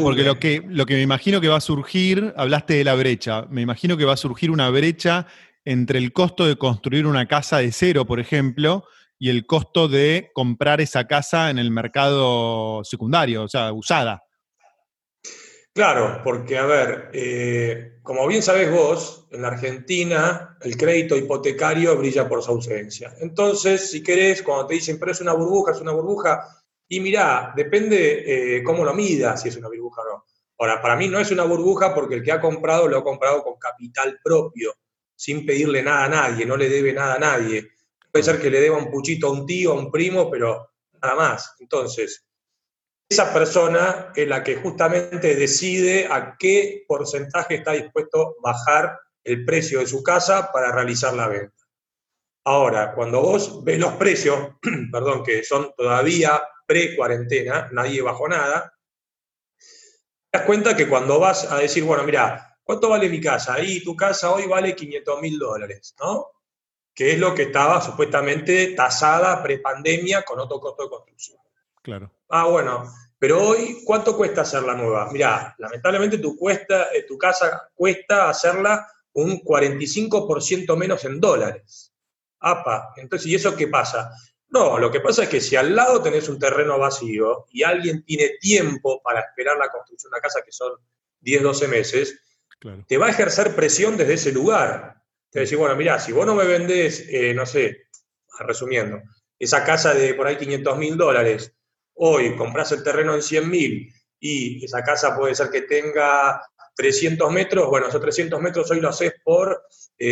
Porque 0.00 0.24
lo 0.24 0.38
que, 0.40 0.62
lo 0.66 0.86
que 0.86 0.94
me 0.94 1.02
imagino 1.02 1.40
que 1.40 1.48
va 1.48 1.56
a 1.56 1.60
surgir, 1.60 2.32
hablaste 2.36 2.74
de 2.74 2.84
la 2.84 2.94
brecha, 2.94 3.46
me 3.48 3.62
imagino 3.62 3.96
que 3.96 4.04
va 4.04 4.14
a 4.14 4.16
surgir 4.16 4.50
una 4.50 4.70
brecha 4.70 5.26
entre 5.64 5.98
el 5.98 6.12
costo 6.12 6.46
de 6.46 6.56
construir 6.56 7.06
una 7.06 7.28
casa 7.28 7.58
de 7.58 7.70
cero, 7.70 8.04
por 8.04 8.18
ejemplo, 8.18 8.84
y 9.18 9.30
el 9.30 9.46
costo 9.46 9.86
de 9.86 10.30
comprar 10.34 10.80
esa 10.80 11.06
casa 11.06 11.50
en 11.50 11.58
el 11.58 11.70
mercado 11.70 12.82
secundario, 12.82 13.44
o 13.44 13.48
sea, 13.48 13.72
usada. 13.72 14.24
Claro, 15.72 16.20
porque 16.22 16.58
a 16.58 16.66
ver, 16.66 17.10
eh, 17.14 17.98
como 18.02 18.26
bien 18.26 18.42
sabés 18.42 18.70
vos, 18.70 19.26
en 19.30 19.42
la 19.42 19.48
Argentina 19.48 20.58
el 20.60 20.76
crédito 20.76 21.16
hipotecario 21.16 21.96
brilla 21.96 22.28
por 22.28 22.42
su 22.42 22.50
ausencia. 22.50 23.14
Entonces, 23.20 23.90
si 23.90 24.02
querés, 24.02 24.42
cuando 24.42 24.66
te 24.66 24.74
dicen, 24.74 24.98
pero 24.98 25.12
es 25.12 25.20
una 25.20 25.32
burbuja, 25.32 25.72
es 25.72 25.80
una 25.80 25.92
burbuja, 25.92 26.61
y 26.92 27.00
mirá, 27.00 27.54
depende 27.56 28.56
eh, 28.56 28.62
cómo 28.62 28.84
lo 28.84 28.92
midas, 28.92 29.40
si 29.40 29.48
es 29.48 29.56
una 29.56 29.68
burbuja 29.68 30.02
o 30.02 30.04
no. 30.04 30.24
Ahora, 30.58 30.82
para 30.82 30.94
mí 30.94 31.08
no 31.08 31.18
es 31.18 31.30
una 31.30 31.44
burbuja 31.44 31.94
porque 31.94 32.16
el 32.16 32.22
que 32.22 32.32
ha 32.32 32.38
comprado 32.38 32.86
lo 32.86 32.98
ha 32.98 33.02
comprado 33.02 33.42
con 33.42 33.54
capital 33.58 34.20
propio, 34.22 34.74
sin 35.16 35.46
pedirle 35.46 35.82
nada 35.82 36.04
a 36.04 36.08
nadie, 36.10 36.44
no 36.44 36.54
le 36.54 36.68
debe 36.68 36.92
nada 36.92 37.14
a 37.14 37.18
nadie. 37.18 37.66
Puede 38.10 38.22
ser 38.22 38.38
que 38.38 38.50
le 38.50 38.60
deba 38.60 38.76
un 38.76 38.90
puchito 38.90 39.28
a 39.28 39.32
un 39.32 39.46
tío, 39.46 39.72
a 39.72 39.76
un 39.76 39.90
primo, 39.90 40.30
pero 40.30 40.72
nada 41.00 41.14
más. 41.14 41.54
Entonces, 41.60 42.26
esa 43.08 43.32
persona 43.32 44.12
es 44.14 44.28
la 44.28 44.44
que 44.44 44.56
justamente 44.56 45.34
decide 45.34 46.08
a 46.10 46.36
qué 46.38 46.84
porcentaje 46.86 47.54
está 47.54 47.72
dispuesto 47.72 48.36
bajar 48.42 48.98
el 49.24 49.46
precio 49.46 49.78
de 49.78 49.86
su 49.86 50.02
casa 50.02 50.52
para 50.52 50.70
realizar 50.70 51.14
la 51.14 51.28
venta. 51.28 51.64
Ahora, 52.44 52.92
cuando 52.94 53.22
vos 53.22 53.64
ves 53.64 53.78
los 53.78 53.94
precios, 53.94 54.38
perdón, 54.92 55.22
que 55.22 55.42
son 55.42 55.72
todavía 55.74 56.42
pre-cuarentena, 56.72 57.68
nadie 57.70 58.00
bajó 58.00 58.26
nada, 58.28 58.72
te 60.30 60.38
das 60.38 60.46
cuenta 60.46 60.74
que 60.74 60.88
cuando 60.88 61.20
vas 61.20 61.52
a 61.52 61.58
decir, 61.58 61.84
bueno, 61.84 62.02
mira, 62.04 62.56
¿cuánto 62.62 62.88
vale 62.88 63.10
mi 63.10 63.20
casa? 63.20 63.52
Ahí 63.52 63.84
tu 63.84 63.94
casa 63.94 64.32
hoy 64.32 64.46
vale 64.46 64.74
500 64.74 65.20
mil 65.20 65.38
dólares, 65.38 65.94
¿no? 66.00 66.28
Que 66.94 67.12
es 67.12 67.18
lo 67.18 67.34
que 67.34 67.42
estaba 67.42 67.82
supuestamente 67.82 68.68
tasada 68.68 69.42
pre-pandemia 69.42 70.22
con 70.22 70.40
otro 70.40 70.58
costo 70.58 70.84
de 70.84 70.88
construcción. 70.88 71.38
Claro. 71.82 72.10
Ah, 72.30 72.46
bueno, 72.46 72.90
pero 73.18 73.48
hoy, 73.48 73.82
¿cuánto 73.84 74.16
cuesta 74.16 74.40
hacer 74.40 74.62
la 74.62 74.74
nueva? 74.74 75.10
Mira, 75.12 75.54
lamentablemente 75.58 76.16
tu, 76.16 76.34
cuesta, 76.34 76.88
eh, 76.94 77.04
tu 77.06 77.18
casa 77.18 77.70
cuesta 77.74 78.30
hacerla 78.30 78.90
un 79.12 79.42
45% 79.42 80.74
menos 80.76 81.04
en 81.04 81.20
dólares. 81.20 81.92
APA, 82.40 82.94
entonces, 82.96 83.28
¿y 83.28 83.34
eso 83.34 83.54
qué 83.54 83.68
pasa? 83.68 84.10
No, 84.52 84.78
lo 84.78 84.90
que 84.90 85.00
pasa 85.00 85.22
es 85.22 85.30
que 85.30 85.40
si 85.40 85.56
al 85.56 85.74
lado 85.74 86.02
tenés 86.02 86.28
un 86.28 86.38
terreno 86.38 86.78
vacío 86.78 87.46
y 87.50 87.62
alguien 87.62 88.04
tiene 88.04 88.32
tiempo 88.38 89.00
para 89.02 89.20
esperar 89.20 89.56
la 89.56 89.70
construcción 89.70 90.10
de 90.10 90.16
una 90.16 90.22
casa, 90.22 90.42
que 90.44 90.52
son 90.52 90.72
10, 91.20 91.42
12 91.42 91.68
meses, 91.68 92.20
te 92.86 92.98
va 92.98 93.06
a 93.06 93.10
ejercer 93.10 93.56
presión 93.56 93.96
desde 93.96 94.14
ese 94.14 94.30
lugar. 94.30 94.96
Te 95.30 95.38
va 95.38 95.40
a 95.40 95.44
decir, 95.44 95.56
bueno, 95.56 95.74
mira, 95.74 95.98
si 95.98 96.12
vos 96.12 96.26
no 96.26 96.34
me 96.34 96.44
vendés, 96.44 97.06
eh, 97.08 97.32
no 97.32 97.46
sé, 97.46 97.86
resumiendo, 98.40 99.00
esa 99.38 99.64
casa 99.64 99.94
de 99.94 100.12
por 100.12 100.26
ahí 100.26 100.36
500 100.36 100.76
mil 100.76 100.98
dólares, 100.98 101.54
hoy 101.94 102.36
compras 102.36 102.72
el 102.72 102.84
terreno 102.84 103.14
en 103.14 103.22
100 103.22 103.48
mil 103.48 103.90
y 104.20 104.62
esa 104.62 104.82
casa 104.82 105.16
puede 105.16 105.34
ser 105.34 105.48
que 105.48 105.62
tenga 105.62 106.42
300 106.76 107.32
metros, 107.32 107.68
bueno, 107.68 107.88
esos 107.88 108.02
300 108.02 108.38
metros 108.40 108.70
hoy 108.70 108.80
lo 108.80 108.90
haces 108.90 109.14
por 109.24 109.64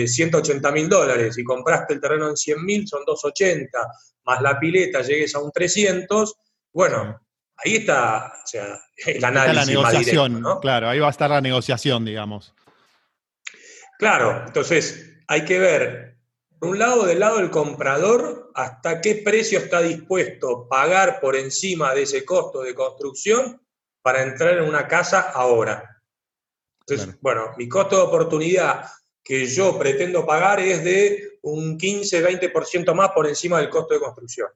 180 0.07 0.69
eh, 0.69 0.73
mil 0.73 0.89
dólares 0.89 1.39
y 1.39 1.45
compraste 1.45 1.95
el 1.95 2.01
terreno 2.01 2.29
en 2.29 2.37
100 2.37 2.65
mil, 2.65 2.89
son 2.89 3.05
280, 3.05 3.79
más 4.25 4.43
la 4.43 4.59
pileta 4.59 5.03
llegues 5.03 5.35
a 5.35 5.41
un 5.41 5.51
300, 5.51 6.35
bueno, 6.73 7.21
ahí 7.57 7.77
está, 7.77 8.33
o 8.45 8.47
sea, 8.47 8.81
el 9.07 9.25
análisis. 9.25 9.57
la 9.57 9.65
negociación, 9.67 10.45
claro, 10.61 10.89
ahí 10.89 10.99
va 10.99 11.09
a 11.09 11.11
estar 11.11 11.31
la 11.31 11.41
negociación, 11.41 12.05
digamos. 12.05 12.55
Claro, 13.99 14.45
entonces 14.47 15.19
hay 15.27 15.45
que 15.45 15.59
ver, 15.59 16.17
por 16.59 16.71
un 16.71 16.79
lado, 16.79 17.05
del 17.05 17.21
lado 17.21 17.39
del 17.39 17.51
comprador, 17.51 18.51
hasta 18.55 19.01
qué 19.01 19.17
precio 19.17 19.59
está 19.59 19.81
dispuesto 19.83 20.65
a 20.65 20.69
pagar 20.69 21.21
por 21.21 21.37
encima 21.37 21.95
de 21.95 22.03
ese 22.03 22.25
costo 22.25 22.63
de 22.63 22.75
construcción 22.75 23.61
para 24.03 24.23
entrar 24.23 24.57
en 24.57 24.65
una 24.65 24.89
casa 24.89 25.21
ahora. 25.21 26.03
Entonces, 26.81 27.17
bueno, 27.21 27.53
mi 27.57 27.69
costo 27.69 27.97
de 27.97 28.03
oportunidad 28.03 28.87
que 29.31 29.47
yo 29.47 29.79
pretendo 29.79 30.27
pagar 30.27 30.59
es 30.59 30.83
de 30.83 31.39
un 31.43 31.79
15-20% 31.79 32.93
más 32.95 33.11
por 33.11 33.29
encima 33.29 33.61
del 33.61 33.71
costo 33.71 33.95
de 33.95 34.01
construcción. 34.01 34.49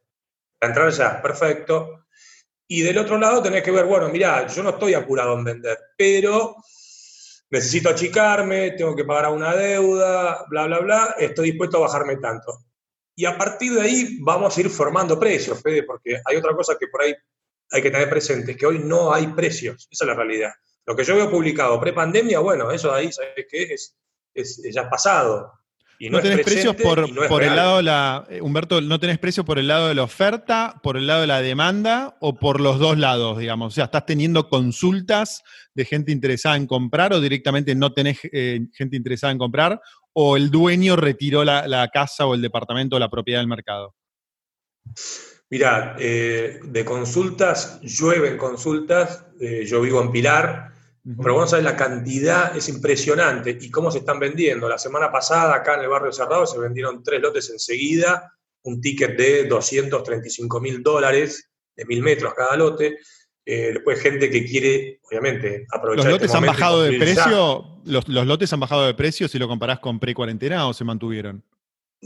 Para 0.59 0.73
entrar 0.73 0.91
ya, 0.91 1.23
perfecto. 1.23 2.07
Y 2.67 2.83
del 2.83 2.99
otro 2.99 3.17
lado 3.17 3.41
tenés 3.41 3.63
que 3.63 3.71
ver, 3.71 3.85
bueno, 3.85 4.09
mira, 4.09 4.49
yo 4.49 4.65
no 4.65 4.71
estoy 4.71 4.95
apurado 4.95 5.39
en 5.39 5.45
vender, 5.45 5.79
pero 5.97 6.57
necesito 7.51 7.91
achicarme, 7.91 8.73
tengo 8.73 8.97
que 8.97 9.05
pagar 9.05 9.31
una 9.31 9.55
deuda, 9.55 10.45
bla, 10.49 10.67
bla, 10.67 10.81
bla, 10.81 11.15
estoy 11.21 11.53
dispuesto 11.53 11.77
a 11.77 11.87
bajarme 11.87 12.17
tanto. 12.17 12.65
Y 13.15 13.27
a 13.27 13.39
partir 13.39 13.75
de 13.75 13.81
ahí 13.81 14.19
vamos 14.23 14.59
a 14.59 14.61
ir 14.61 14.71
formando 14.71 15.21
precios, 15.21 15.63
Fede, 15.63 15.85
porque 15.85 16.21
hay 16.25 16.37
otra 16.37 16.53
cosa 16.53 16.77
que 16.77 16.89
por 16.89 17.03
ahí 17.03 17.15
hay 17.71 17.81
que 17.81 17.93
tener 17.93 18.11
presente, 18.11 18.51
es 18.51 18.57
que 18.57 18.67
hoy 18.67 18.81
no 18.81 19.15
hay 19.15 19.29
precios, 19.29 19.87
esa 19.89 20.05
es 20.05 20.09
la 20.09 20.15
realidad. 20.15 20.51
Lo 20.85 20.97
que 20.97 21.05
yo 21.05 21.15
veo 21.15 21.31
publicado 21.31 21.79
pre-pandemia, 21.79 22.41
bueno, 22.41 22.73
eso 22.73 22.93
ahí, 22.93 23.13
¿sabes 23.13 23.47
qué? 23.49 23.63
Es, 23.73 23.97
es, 24.35 24.61
ya 24.73 24.88
pasado. 24.88 25.53
Y 25.99 26.11
no, 26.11 26.20
tenés 26.20 26.44
precios 26.44 26.75
por, 26.75 26.99
el 27.42 27.57
lado 27.57 27.77
de 27.77 27.83
la. 27.85 28.27
Eh, 28.29 28.40
Humberto, 28.40 28.81
¿no 28.81 28.99
tenés 28.99 29.18
precios 29.18 29.47
por 29.47 29.59
el 29.59 29.68
lado 29.68 29.88
de 29.88 29.94
la 29.94 30.03
oferta, 30.03 30.81
por 30.83 30.97
el 30.97 31.07
lado 31.07 31.20
de 31.20 31.29
la 31.29 31.40
demanda 31.40 32.16
o 32.20 32.38
por 32.38 32.61
los 32.61 32.79
dos 32.79 32.99
lados, 32.99 33.38
digamos? 33.38 33.73
O 33.73 33.75
sea, 33.75 33.85
¿estás 33.85 34.05
teniendo 34.05 34.49
consultas 34.49 35.42
de 35.73 35.85
gente 35.85 36.11
interesada 36.11 36.57
en 36.57 36.66
comprar 36.66 37.12
o 37.12 37.20
directamente 37.20 37.75
no 37.75 37.92
tenés 37.92 38.18
eh, 38.33 38.61
gente 38.75 38.97
interesada 38.97 39.33
en 39.33 39.38
comprar? 39.38 39.81
¿O 40.12 40.37
el 40.37 40.51
dueño 40.51 40.97
retiró 40.97 41.44
la, 41.44 41.88
casa 41.92 42.27
o 42.27 42.35
el 42.35 42.42
departamento 42.42 42.97
o 42.97 42.99
la 42.99 43.09
propiedad 43.09 43.40
del 43.40 43.49
mercado? 43.49 43.94
Mira, 45.49 45.97
eh, 45.99 46.61
de 46.62 46.85
consultas, 46.85 47.81
llueven 47.83 48.37
consultas. 48.37 49.25
yo 49.40 49.81
vivo 49.81 50.03
en 50.03 50.12
Pilar, 50.12 50.74
pero 51.05 51.35
vos 51.35 51.51
sabés, 51.51 51.64
la 51.64 51.77
cantidad 51.77 52.57
es 52.57 52.69
impresionante 52.71 53.59
y 53.61 53.71
cómo 53.71 53.90
se 53.90 53.99
están 53.99 54.19
vendiendo. 54.19 54.69
La 54.69 54.79
semana 54.79 55.12
pasada, 55.12 55.55
acá 55.55 55.75
en 55.75 55.83
el 55.83 55.88
barrio 55.88 56.12
Cerrado, 56.12 56.47
se 56.47 56.59
vendieron 56.59 57.03
tres 57.03 57.21
lotes 57.21 57.51
enseguida, 57.51 58.33
un 58.62 58.81
ticket 58.81 59.17
de 59.17 59.45
235 59.45 60.61
mil 60.61 60.83
dólares, 60.83 61.51
de 61.77 61.85
mil 61.85 62.03
metros 62.03 62.33
cada 62.35 62.57
lote. 62.57 62.99
Eh, 63.45 63.73
después 63.75 64.01
gente 64.01 64.31
que 64.31 64.47
quiere, 64.47 65.01
obviamente, 65.03 65.67
aprovechar. 65.71 66.07
¿Los 66.07 66.14
este 66.14 66.27
lotes 66.27 66.35
han 66.35 66.47
bajado 66.47 66.83
de 66.83 66.99
precio? 66.99 67.81
¿Los, 67.85 68.09
¿Los, 68.09 68.27
lotes 68.27 68.51
han 68.55 68.61
bajado 68.61 68.87
de 68.87 68.95
precio 68.95 69.29
si 69.29 69.38
lo 69.38 69.47
comparás 69.47 69.81
con 69.81 70.01
pre-cuarentena 70.01 70.67
o 70.67 70.73
se 70.73 70.85
mantuvieron? 70.85 71.45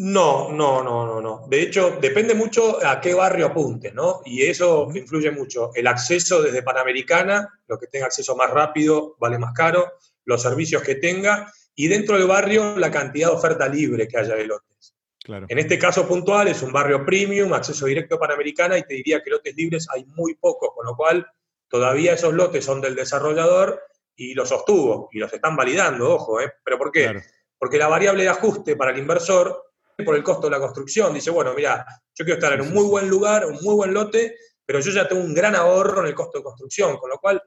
No, 0.00 0.52
no, 0.52 0.84
no, 0.84 1.06
no, 1.06 1.20
no. 1.20 1.46
De 1.48 1.60
hecho, 1.60 1.98
depende 2.00 2.32
mucho 2.32 2.78
a 2.86 3.00
qué 3.00 3.14
barrio 3.14 3.46
apunte, 3.46 3.90
¿no? 3.90 4.20
Y 4.24 4.44
eso 4.44 4.88
influye 4.94 5.32
mucho. 5.32 5.72
El 5.74 5.88
acceso 5.88 6.40
desde 6.40 6.62
Panamericana, 6.62 7.48
lo 7.66 7.76
que 7.78 7.88
tenga 7.88 8.06
acceso 8.06 8.36
más 8.36 8.48
rápido 8.48 9.16
vale 9.18 9.38
más 9.38 9.52
caro, 9.52 9.94
los 10.24 10.40
servicios 10.40 10.82
que 10.82 10.94
tenga, 10.94 11.52
y 11.74 11.88
dentro 11.88 12.16
del 12.16 12.28
barrio 12.28 12.76
la 12.76 12.92
cantidad 12.92 13.28
de 13.28 13.34
oferta 13.34 13.66
libre 13.66 14.06
que 14.06 14.18
haya 14.18 14.36
de 14.36 14.46
lotes. 14.46 14.94
Claro. 15.24 15.46
En 15.48 15.58
este 15.58 15.80
caso 15.80 16.06
puntual 16.06 16.46
es 16.46 16.62
un 16.62 16.72
barrio 16.72 17.04
premium, 17.04 17.52
acceso 17.52 17.86
directo 17.86 18.14
a 18.14 18.20
Panamericana, 18.20 18.78
y 18.78 18.84
te 18.84 18.94
diría 18.94 19.20
que 19.20 19.30
lotes 19.30 19.56
libres 19.56 19.88
hay 19.92 20.04
muy 20.04 20.36
pocos, 20.36 20.70
con 20.76 20.86
lo 20.86 20.94
cual 20.94 21.26
todavía 21.68 22.12
esos 22.12 22.32
lotes 22.34 22.64
son 22.64 22.80
del 22.80 22.94
desarrollador 22.94 23.82
y 24.14 24.34
los 24.34 24.48
sostuvo, 24.48 25.08
y 25.10 25.18
los 25.18 25.32
están 25.32 25.56
validando, 25.56 26.14
ojo, 26.14 26.40
¿eh? 26.40 26.52
¿Pero 26.64 26.78
por 26.78 26.92
qué? 26.92 27.20
Porque 27.58 27.78
la 27.78 27.88
variable 27.88 28.22
de 28.22 28.28
ajuste 28.28 28.76
para 28.76 28.92
el 28.92 28.98
inversor 28.98 29.64
por 30.04 30.14
el 30.14 30.22
costo 30.22 30.46
de 30.46 30.52
la 30.52 30.60
construcción. 30.60 31.12
Dice, 31.14 31.30
bueno, 31.30 31.52
mira, 31.54 31.84
yo 32.14 32.24
quiero 32.24 32.34
estar 32.34 32.52
en 32.52 32.60
un 32.60 32.72
muy 32.72 32.84
buen 32.84 33.08
lugar, 33.08 33.46
un 33.46 33.58
muy 33.62 33.74
buen 33.74 33.92
lote, 33.92 34.36
pero 34.64 34.80
yo 34.80 34.92
ya 34.92 35.08
tengo 35.08 35.22
un 35.22 35.34
gran 35.34 35.54
ahorro 35.56 36.00
en 36.00 36.08
el 36.08 36.14
costo 36.14 36.38
de 36.38 36.44
construcción, 36.44 36.96
con 36.98 37.10
lo 37.10 37.18
cual, 37.18 37.42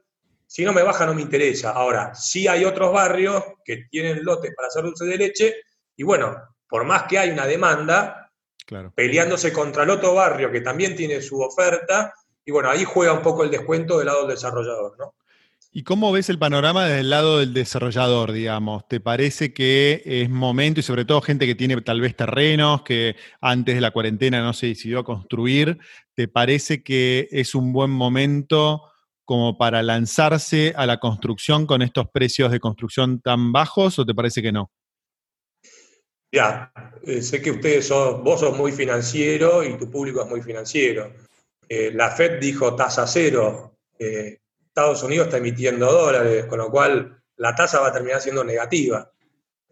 si 0.46 0.64
no 0.64 0.72
me 0.72 0.82
baja, 0.82 1.06
no 1.06 1.14
me 1.14 1.22
interesa. 1.22 1.70
Ahora, 1.70 2.14
sí 2.14 2.46
hay 2.48 2.64
otros 2.64 2.92
barrios 2.92 3.42
que 3.64 3.84
tienen 3.90 4.22
lotes 4.24 4.52
para 4.54 4.68
hacer 4.68 4.82
dulce 4.82 5.04
de 5.06 5.16
leche, 5.16 5.54
y 5.96 6.02
bueno, 6.02 6.36
por 6.68 6.84
más 6.84 7.04
que 7.04 7.18
hay 7.18 7.30
una 7.30 7.46
demanda, 7.46 8.30
peleándose 8.94 9.52
contra 9.52 9.84
el 9.84 9.90
otro 9.90 10.14
barrio 10.14 10.50
que 10.50 10.60
también 10.60 10.94
tiene 10.96 11.20
su 11.22 11.40
oferta, 11.40 12.12
y 12.44 12.50
bueno, 12.50 12.70
ahí 12.70 12.84
juega 12.84 13.12
un 13.12 13.22
poco 13.22 13.44
el 13.44 13.50
descuento 13.50 13.98
del 13.98 14.06
lado 14.06 14.26
del 14.26 14.34
desarrollador, 14.34 14.98
¿no? 14.98 15.14
¿Y 15.74 15.84
cómo 15.84 16.12
ves 16.12 16.28
el 16.28 16.38
panorama 16.38 16.84
desde 16.84 17.00
el 17.00 17.08
lado 17.08 17.38
del 17.38 17.54
desarrollador, 17.54 18.32
digamos? 18.32 18.86
¿Te 18.88 19.00
parece 19.00 19.54
que 19.54 20.02
es 20.04 20.28
momento, 20.28 20.80
y 20.80 20.82
sobre 20.82 21.06
todo 21.06 21.22
gente 21.22 21.46
que 21.46 21.54
tiene 21.54 21.80
tal 21.80 22.02
vez 22.02 22.14
terrenos, 22.14 22.82
que 22.82 23.16
antes 23.40 23.74
de 23.74 23.80
la 23.80 23.90
cuarentena 23.90 24.42
no 24.42 24.52
se 24.52 24.66
decidió 24.66 24.98
a 24.98 25.04
construir, 25.04 25.78
¿te 26.14 26.28
parece 26.28 26.82
que 26.82 27.26
es 27.32 27.54
un 27.54 27.72
buen 27.72 27.90
momento 27.90 28.82
como 29.24 29.56
para 29.56 29.82
lanzarse 29.82 30.74
a 30.76 30.84
la 30.84 31.00
construcción 31.00 31.64
con 31.64 31.80
estos 31.80 32.06
precios 32.10 32.52
de 32.52 32.60
construcción 32.60 33.22
tan 33.22 33.50
bajos 33.50 33.98
o 33.98 34.04
te 34.04 34.14
parece 34.14 34.42
que 34.42 34.52
no? 34.52 34.70
Ya, 36.30 36.70
eh, 37.02 37.22
sé 37.22 37.40
que 37.40 37.50
ustedes 37.50 37.86
son, 37.86 38.22
vos 38.22 38.40
sos 38.40 38.54
muy 38.58 38.72
financiero 38.72 39.64
y 39.64 39.78
tu 39.78 39.90
público 39.90 40.22
es 40.22 40.28
muy 40.28 40.42
financiero. 40.42 41.14
Eh, 41.66 41.92
la 41.94 42.10
FED 42.10 42.40
dijo 42.40 42.76
tasa 42.76 43.06
cero. 43.06 43.78
Eh, 43.98 44.41
Estados 44.72 45.02
Unidos 45.02 45.26
está 45.26 45.36
emitiendo 45.36 45.92
dólares, 45.92 46.46
con 46.46 46.58
lo 46.58 46.70
cual 46.70 47.22
la 47.36 47.54
tasa 47.54 47.80
va 47.80 47.88
a 47.88 47.92
terminar 47.92 48.22
siendo 48.22 48.42
negativa. 48.42 49.12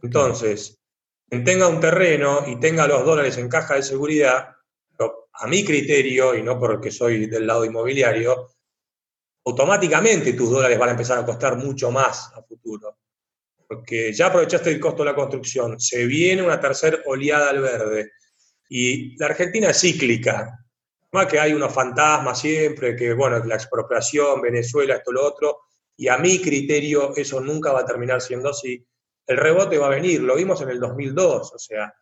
Entonces, 0.02 0.78
quien 1.26 1.42
tenga 1.42 1.68
un 1.68 1.80
terreno 1.80 2.44
y 2.46 2.60
tenga 2.60 2.86
los 2.86 3.02
dólares 3.06 3.38
en 3.38 3.48
caja 3.48 3.76
de 3.76 3.82
seguridad, 3.82 4.50
a 5.32 5.46
mi 5.46 5.64
criterio, 5.64 6.34
y 6.34 6.42
no 6.42 6.58
porque 6.58 6.90
soy 6.90 7.24
del 7.24 7.46
lado 7.46 7.64
inmobiliario, 7.64 8.50
automáticamente 9.46 10.34
tus 10.34 10.50
dólares 10.50 10.78
van 10.78 10.90
a 10.90 10.92
empezar 10.92 11.18
a 11.18 11.24
costar 11.24 11.56
mucho 11.56 11.90
más 11.90 12.30
a 12.34 12.42
futuro. 12.42 12.98
Porque 13.66 14.12
ya 14.12 14.26
aprovechaste 14.26 14.70
el 14.70 14.78
costo 14.78 15.02
de 15.02 15.10
la 15.10 15.14
construcción, 15.14 15.80
se 15.80 16.04
viene 16.04 16.42
una 16.42 16.60
tercera 16.60 16.98
oleada 17.06 17.48
al 17.48 17.62
verde. 17.62 18.12
Y 18.68 19.16
la 19.16 19.26
Argentina 19.26 19.70
es 19.70 19.80
cíclica. 19.80 20.58
Más 21.12 21.26
que 21.26 21.40
hay 21.40 21.52
unos 21.52 21.72
fantasmas 21.72 22.40
siempre, 22.40 22.94
que 22.94 23.12
bueno, 23.14 23.44
la 23.44 23.56
expropiación, 23.56 24.40
Venezuela, 24.40 24.96
esto, 24.96 25.10
lo 25.10 25.26
otro. 25.26 25.60
Y 25.96 26.08
a 26.08 26.18
mi 26.18 26.40
criterio 26.40 27.14
eso 27.16 27.40
nunca 27.40 27.72
va 27.72 27.80
a 27.80 27.84
terminar 27.84 28.20
siendo 28.20 28.50
así. 28.50 28.86
El 29.26 29.36
rebote 29.36 29.78
va 29.78 29.86
a 29.86 29.90
venir, 29.90 30.20
lo 30.22 30.36
vimos 30.36 30.60
en 30.62 30.70
el 30.70 30.80
2002, 30.80 31.52
o 31.54 31.58
sea, 31.58 31.92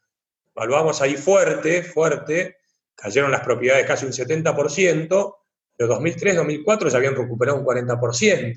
evaluamos 0.54 1.00
ahí 1.02 1.16
fuerte, 1.16 1.82
fuerte, 1.82 2.58
cayeron 2.94 3.30
las 3.30 3.42
propiedades 3.42 3.86
casi 3.86 4.06
un 4.06 4.12
70%, 4.12 5.36
pero 5.76 5.88
2003, 5.94 6.36
2004 6.36 6.88
ya 6.88 6.96
habían 6.98 7.14
recuperado 7.14 7.58
un 7.58 7.64
40%. 7.64 8.54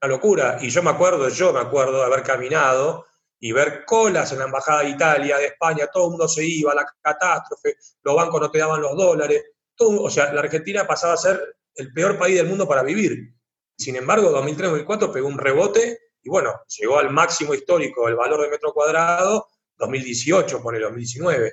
Una 0.00 0.08
locura. 0.08 0.58
Y 0.60 0.70
yo 0.70 0.82
me 0.82 0.90
acuerdo, 0.90 1.28
yo 1.28 1.52
me 1.52 1.60
acuerdo 1.60 1.98
de 1.98 2.04
haber 2.04 2.22
caminado 2.22 3.06
y 3.40 3.52
ver 3.52 3.84
colas 3.84 4.32
en 4.32 4.38
la 4.38 4.44
Embajada 4.44 4.82
de 4.82 4.90
Italia, 4.90 5.38
de 5.38 5.46
España, 5.46 5.88
todo 5.92 6.04
el 6.04 6.10
mundo 6.10 6.28
se 6.28 6.44
iba, 6.44 6.74
la 6.74 6.86
catástrofe, 7.00 7.76
los 8.02 8.14
bancos 8.14 8.40
no 8.40 8.50
te 8.50 8.58
daban 8.58 8.80
los 8.80 8.96
dólares, 8.96 9.42
o 9.78 10.10
sea, 10.10 10.32
la 10.32 10.40
Argentina 10.40 10.86
pasaba 10.86 11.14
a 11.14 11.18
ser 11.18 11.56
el 11.74 11.92
peor 11.92 12.18
país 12.18 12.36
del 12.36 12.46
mundo 12.46 12.66
para 12.66 12.82
vivir. 12.82 13.34
Sin 13.76 13.96
embargo, 13.96 14.30
2003-2004 14.30 15.12
pegó 15.12 15.28
un 15.28 15.38
rebote 15.38 15.98
y 16.22 16.28
bueno, 16.28 16.60
llegó 16.76 16.98
al 16.98 17.10
máximo 17.10 17.54
histórico 17.54 18.08
el 18.08 18.16
valor 18.16 18.42
de 18.42 18.50
metro 18.50 18.72
cuadrado 18.72 19.46
2018 19.78 20.60
por 20.60 20.74
el 20.74 20.82
2019. 20.82 21.52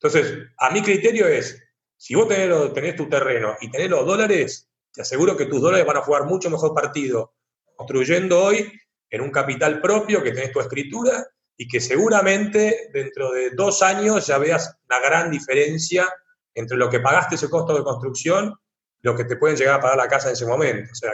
Entonces, 0.00 0.38
a 0.58 0.70
mi 0.70 0.82
criterio 0.82 1.28
es, 1.28 1.62
si 1.96 2.16
vos 2.16 2.26
tenés, 2.28 2.96
tu 2.96 3.08
terreno 3.08 3.56
y 3.60 3.70
tenés 3.70 3.88
los 3.88 4.04
dólares, 4.04 4.68
te 4.92 5.02
aseguro 5.02 5.36
que 5.36 5.46
tus 5.46 5.60
dólares 5.60 5.86
van 5.86 5.98
a 5.98 6.02
jugar 6.02 6.24
mucho 6.24 6.50
mejor 6.50 6.74
partido 6.74 7.34
construyendo 7.76 8.42
hoy 8.42 8.72
en 9.08 9.20
un 9.20 9.30
capital 9.30 9.80
propio 9.80 10.22
que 10.22 10.32
tenés 10.32 10.52
tu 10.52 10.60
escritura 10.60 11.24
y 11.56 11.68
que 11.68 11.80
seguramente 11.80 12.90
dentro 12.92 13.30
de 13.30 13.50
dos 13.50 13.82
años 13.82 14.26
ya 14.26 14.38
veas 14.38 14.76
una 14.88 15.00
gran 15.00 15.30
diferencia 15.30 16.08
entre 16.54 16.76
lo 16.76 16.90
que 16.90 17.00
pagaste 17.00 17.34
ese 17.34 17.50
costo 17.50 17.76
de 17.76 17.82
construcción 17.82 18.54
lo 19.02 19.16
que 19.16 19.24
te 19.24 19.36
pueden 19.36 19.56
llegar 19.56 19.74
a 19.74 19.80
pagar 19.80 19.96
la 19.96 20.08
casa 20.08 20.28
en 20.28 20.34
ese 20.34 20.46
momento. 20.46 20.90
O 20.90 20.94
sea, 20.94 21.10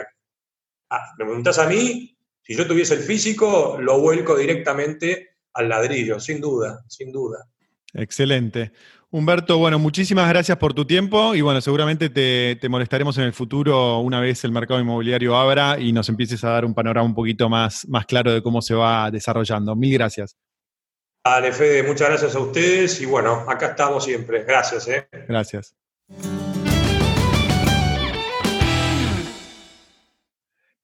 ah, 0.91 1.13
me 1.17 1.25
preguntás 1.25 1.57
a 1.59 1.67
mí, 1.67 2.15
si 2.43 2.55
yo 2.55 2.65
tuviese 2.65 2.93
el 2.93 3.01
físico, 3.01 3.77
lo 3.79 3.99
vuelco 3.99 4.37
directamente 4.37 5.37
al 5.53 5.69
ladrillo, 5.69 6.19
sin 6.19 6.39
duda, 6.39 6.83
sin 6.87 7.11
duda. 7.11 7.45
Excelente. 7.93 8.71
Humberto, 9.11 9.57
bueno, 9.57 9.79
muchísimas 9.79 10.29
gracias 10.29 10.55
por 10.59 10.75
tu 10.75 10.85
tiempo 10.85 11.33
y 11.33 11.41
bueno, 11.41 11.61
seguramente 11.61 12.11
te, 12.11 12.69
molestaremos 12.69 13.17
en 13.17 13.23
el 13.23 13.33
futuro 13.33 13.99
una 13.99 14.21
vez 14.21 14.43
el 14.43 14.51
mercado 14.51 14.79
inmobiliario 14.79 15.35
abra 15.35 15.79
y 15.79 15.91
nos 15.91 16.09
empieces 16.09 16.43
a 16.43 16.51
dar 16.51 16.63
un 16.63 16.75
panorama 16.75 17.07
un 17.07 17.15
poquito 17.15 17.49
más, 17.49 17.87
más 17.87 18.05
claro 18.05 18.31
de 18.31 18.43
cómo 18.43 18.61
se 18.61 18.75
va 18.75 19.09
desarrollando. 19.09 19.75
Mil 19.75 19.93
gracias. 19.93 20.37
Dale, 21.23 21.51
Fede, 21.51 21.83
muchas 21.83 22.09
gracias 22.09 22.35
a 22.35 22.39
ustedes 22.39 23.01
y 23.01 23.05
bueno, 23.05 23.45
acá 23.47 23.67
estamos 23.67 24.05
siempre. 24.05 24.43
Gracias. 24.45 24.87
¿eh? 24.87 25.07
Gracias. 25.27 25.75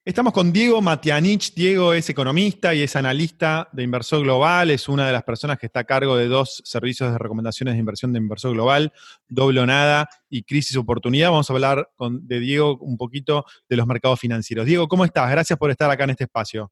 Estamos 0.03 0.33
con 0.33 0.53
Diego 0.53 0.81
Matianich. 0.83 1.55
Diego 1.55 1.93
es 1.93 2.09
economista 2.09 2.75
y 2.75 2.83
es 2.83 2.95
analista 2.95 3.69
de 3.71 3.81
Inversor 3.81 4.21
Global. 4.21 4.69
Es 4.69 4.87
una 4.87 5.07
de 5.07 5.13
las 5.13 5.23
personas 5.23 5.57
que 5.57 5.65
está 5.65 5.79
a 5.79 5.83
cargo 5.85 6.15
de 6.15 6.27
dos 6.27 6.61
servicios 6.63 7.11
de 7.11 7.17
recomendaciones 7.17 7.73
de 7.73 7.79
inversión 7.79 8.13
de 8.13 8.19
Inversor 8.19 8.53
Global, 8.53 8.93
Doble 9.27 9.65
Nada 9.65 10.07
y 10.29 10.43
Crisis 10.43 10.77
Oportunidad. 10.77 11.31
Vamos 11.31 11.49
a 11.49 11.53
hablar 11.53 11.89
con, 11.95 12.27
de 12.27 12.39
Diego 12.39 12.77
un 12.81 12.97
poquito 12.97 13.45
de 13.67 13.77
los 13.77 13.87
mercados 13.87 14.19
financieros. 14.19 14.67
Diego, 14.67 14.87
¿cómo 14.87 15.05
estás? 15.05 15.31
Gracias 15.31 15.57
por 15.57 15.71
estar 15.71 15.89
acá 15.89 16.03
en 16.03 16.11
este 16.11 16.25
espacio. 16.25 16.71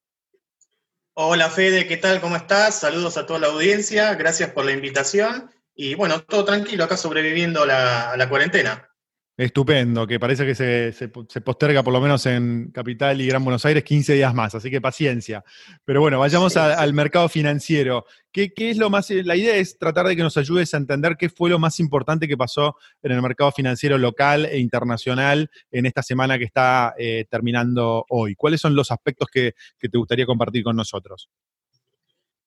Hola 1.15 1.51
Fede, 1.51 1.85
¿qué 1.85 1.97
tal? 1.97 2.19
¿Cómo 2.21 2.35
estás? 2.35 2.79
Saludos 2.79 3.17
a 3.17 3.27
toda 3.27 3.37
la 3.37 3.47
audiencia. 3.47 4.15
Gracias 4.15 4.49
por 4.49 4.65
la 4.65 4.71
invitación. 4.71 5.51
Y 5.75 5.93
bueno, 5.93 6.23
todo 6.23 6.43
tranquilo 6.43 6.83
acá 6.83 6.97
sobreviviendo 6.97 7.61
a 7.61 8.17
la 8.17 8.29
cuarentena. 8.29 8.89
Estupendo, 9.35 10.05
que 10.05 10.19
parece 10.19 10.45
que 10.45 10.53
se, 10.53 11.09
posterga 11.09 11.81
por 11.81 11.91
lo 11.91 11.99
menos 11.99 12.23
en 12.27 12.69
Capital 12.71 13.19
y 13.19 13.25
Gran 13.25 13.43
Buenos 13.43 13.65
Aires 13.65 13.83
15 13.83 14.13
días 14.13 14.31
más, 14.31 14.53
así 14.53 14.69
que 14.69 14.79
paciencia. 14.79 15.43
Pero 15.83 16.01
bueno, 16.01 16.19
vayamos 16.19 16.55
al 16.55 16.93
mercado 16.93 17.27
financiero. 17.27 18.05
¿Qué, 18.31 18.53
es 18.55 18.77
lo 18.77 18.91
más? 18.91 19.09
La 19.09 19.35
idea 19.35 19.55
es 19.55 19.79
tratar 19.79 20.05
de 20.05 20.15
que 20.15 20.21
nos 20.21 20.37
ayudes 20.37 20.71
a 20.75 20.77
entender 20.77 21.17
qué 21.17 21.29
fue 21.29 21.49
lo 21.49 21.57
más 21.57 21.79
importante 21.79 22.27
que 22.27 22.37
pasó 22.37 22.75
en 23.01 23.11
el 23.11 23.23
mercado 23.23 23.51
financiero 23.51 23.97
local 23.97 24.45
e 24.45 24.59
internacional 24.59 25.49
en 25.71 25.87
esta 25.87 26.03
semana 26.03 26.37
que 26.37 26.45
está 26.45 26.93
eh, 26.99 27.25
terminando 27.27 28.05
hoy. 28.09 28.35
¿Cuáles 28.35 28.61
son 28.61 28.75
los 28.75 28.91
aspectos 28.91 29.29
que, 29.31 29.55
te 29.79 29.97
gustaría 29.97 30.27
compartir 30.27 30.63
con 30.63 30.75
nosotros? 30.75 31.27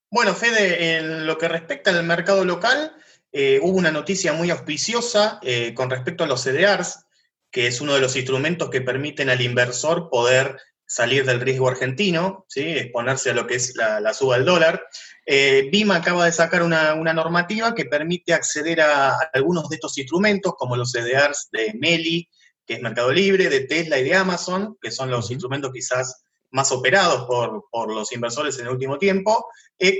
Bueno, 0.08 0.34
Fede, 0.34 0.98
en 0.98 1.26
lo 1.26 1.36
que 1.36 1.48
respecta 1.48 1.90
al 1.90 2.04
mercado 2.04 2.44
local, 2.44 2.92
eh, 3.38 3.60
hubo 3.62 3.76
una 3.76 3.90
noticia 3.90 4.32
muy 4.32 4.48
auspiciosa 4.48 5.38
eh, 5.42 5.74
con 5.74 5.90
respecto 5.90 6.24
a 6.24 6.26
los 6.26 6.42
CDRs, 6.42 7.04
que 7.50 7.66
es 7.66 7.82
uno 7.82 7.92
de 7.92 8.00
los 8.00 8.16
instrumentos 8.16 8.70
que 8.70 8.80
permiten 8.80 9.28
al 9.28 9.42
inversor 9.42 10.08
poder 10.08 10.56
salir 10.86 11.26
del 11.26 11.42
riesgo 11.42 11.68
argentino, 11.68 12.46
¿sí? 12.48 12.62
exponerse 12.62 13.32
a 13.32 13.34
lo 13.34 13.46
que 13.46 13.56
es 13.56 13.76
la, 13.76 14.14
suba 14.14 14.36
del 14.36 14.46
dólar. 14.46 14.86
Eh, 15.26 15.68
BIMA 15.70 15.96
acaba 15.96 16.24
de 16.24 16.32
sacar 16.32 16.62
una, 16.62 16.94
normativa 16.94 17.74
que 17.74 17.84
permite 17.84 18.32
acceder 18.32 18.80
a, 18.80 19.14
algunos 19.34 19.68
de 19.68 19.74
estos 19.74 19.98
instrumentos, 19.98 20.54
como 20.56 20.74
los 20.74 20.92
CDRs 20.92 21.50
de 21.52 21.74
Meli, 21.78 22.30
que 22.64 22.72
es 22.72 22.80
Mercado 22.80 23.12
Libre, 23.12 23.50
de 23.50 23.66
Tesla 23.66 23.98
y 23.98 24.04
de 24.04 24.14
Amazon, 24.14 24.78
que 24.80 24.90
son 24.90 25.10
los 25.10 25.30
instrumentos 25.30 25.72
quizás 25.74 26.22
más 26.52 26.72
operados 26.72 27.26
por, 27.26 27.66
por, 27.70 27.92
los 27.92 28.10
inversores 28.12 28.58
en 28.58 28.64
el 28.64 28.72
último 28.72 28.96
tiempo, 28.96 29.46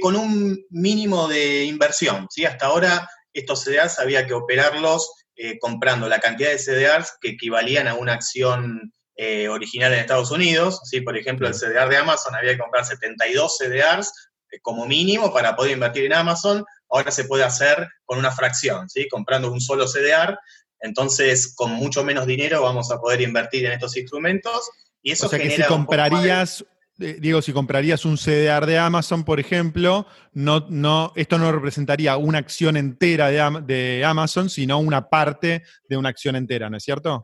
con 0.00 0.16
un 0.16 0.58
mínimo 0.70 1.28
de 1.28 1.64
inversión. 1.64 2.28
¿sí? 2.30 2.46
Hasta 2.46 2.64
ahora 2.64 3.06
estos 3.38 3.64
CDRs 3.64 3.98
había 3.98 4.26
que 4.26 4.34
operarlos 4.34 5.10
eh, 5.36 5.58
comprando 5.58 6.08
la 6.08 6.18
cantidad 6.18 6.50
de 6.50 6.58
CDRs 6.58 7.18
que 7.20 7.30
equivalían 7.30 7.88
a 7.88 7.94
una 7.94 8.14
acción 8.14 8.92
eh, 9.16 9.48
original 9.48 9.92
en 9.92 10.00
Estados 10.00 10.30
Unidos. 10.30 10.80
¿sí? 10.84 11.02
Por 11.02 11.16
ejemplo, 11.16 11.46
el 11.46 11.54
CDR 11.54 11.88
de 11.88 11.98
Amazon 11.98 12.34
había 12.34 12.52
que 12.52 12.58
comprar 12.58 12.84
72 12.84 13.58
CDRs 13.58 14.12
eh, 14.50 14.58
como 14.62 14.86
mínimo 14.86 15.32
para 15.32 15.54
poder 15.54 15.72
invertir 15.72 16.06
en 16.06 16.14
Amazon. 16.14 16.64
Ahora 16.88 17.10
se 17.10 17.24
puede 17.24 17.44
hacer 17.44 17.86
con 18.04 18.18
una 18.18 18.30
fracción, 18.30 18.88
¿sí? 18.88 19.08
comprando 19.08 19.52
un 19.52 19.60
solo 19.60 19.86
CDR. 19.86 20.38
Entonces, 20.80 21.54
con 21.54 21.72
mucho 21.72 22.04
menos 22.04 22.26
dinero 22.26 22.62
vamos 22.62 22.90
a 22.90 22.98
poder 22.98 23.20
invertir 23.20 23.66
en 23.66 23.72
estos 23.72 23.96
instrumentos. 23.96 24.70
Y 25.02 25.12
eso 25.12 25.26
o 25.26 25.28
sea 25.28 25.38
que 25.38 25.50
si 25.50 25.62
comprarías 25.64 26.64
Diego, 26.98 27.42
si 27.42 27.52
comprarías 27.52 28.06
un 28.06 28.16
CDR 28.16 28.64
de 28.64 28.78
Amazon, 28.78 29.24
por 29.24 29.38
ejemplo, 29.38 30.06
no, 30.32 30.66
no, 30.70 31.12
esto 31.14 31.36
no 31.36 31.52
representaría 31.52 32.16
una 32.16 32.38
acción 32.38 32.76
entera 32.76 33.28
de, 33.30 34.02
Amazon, 34.04 34.48
sino 34.48 34.78
una 34.78 35.10
parte 35.10 35.62
de 35.88 35.96
una 35.98 36.08
acción 36.08 36.36
entera, 36.36 36.70
¿no 36.70 36.78
es 36.78 36.84
cierto? 36.84 37.22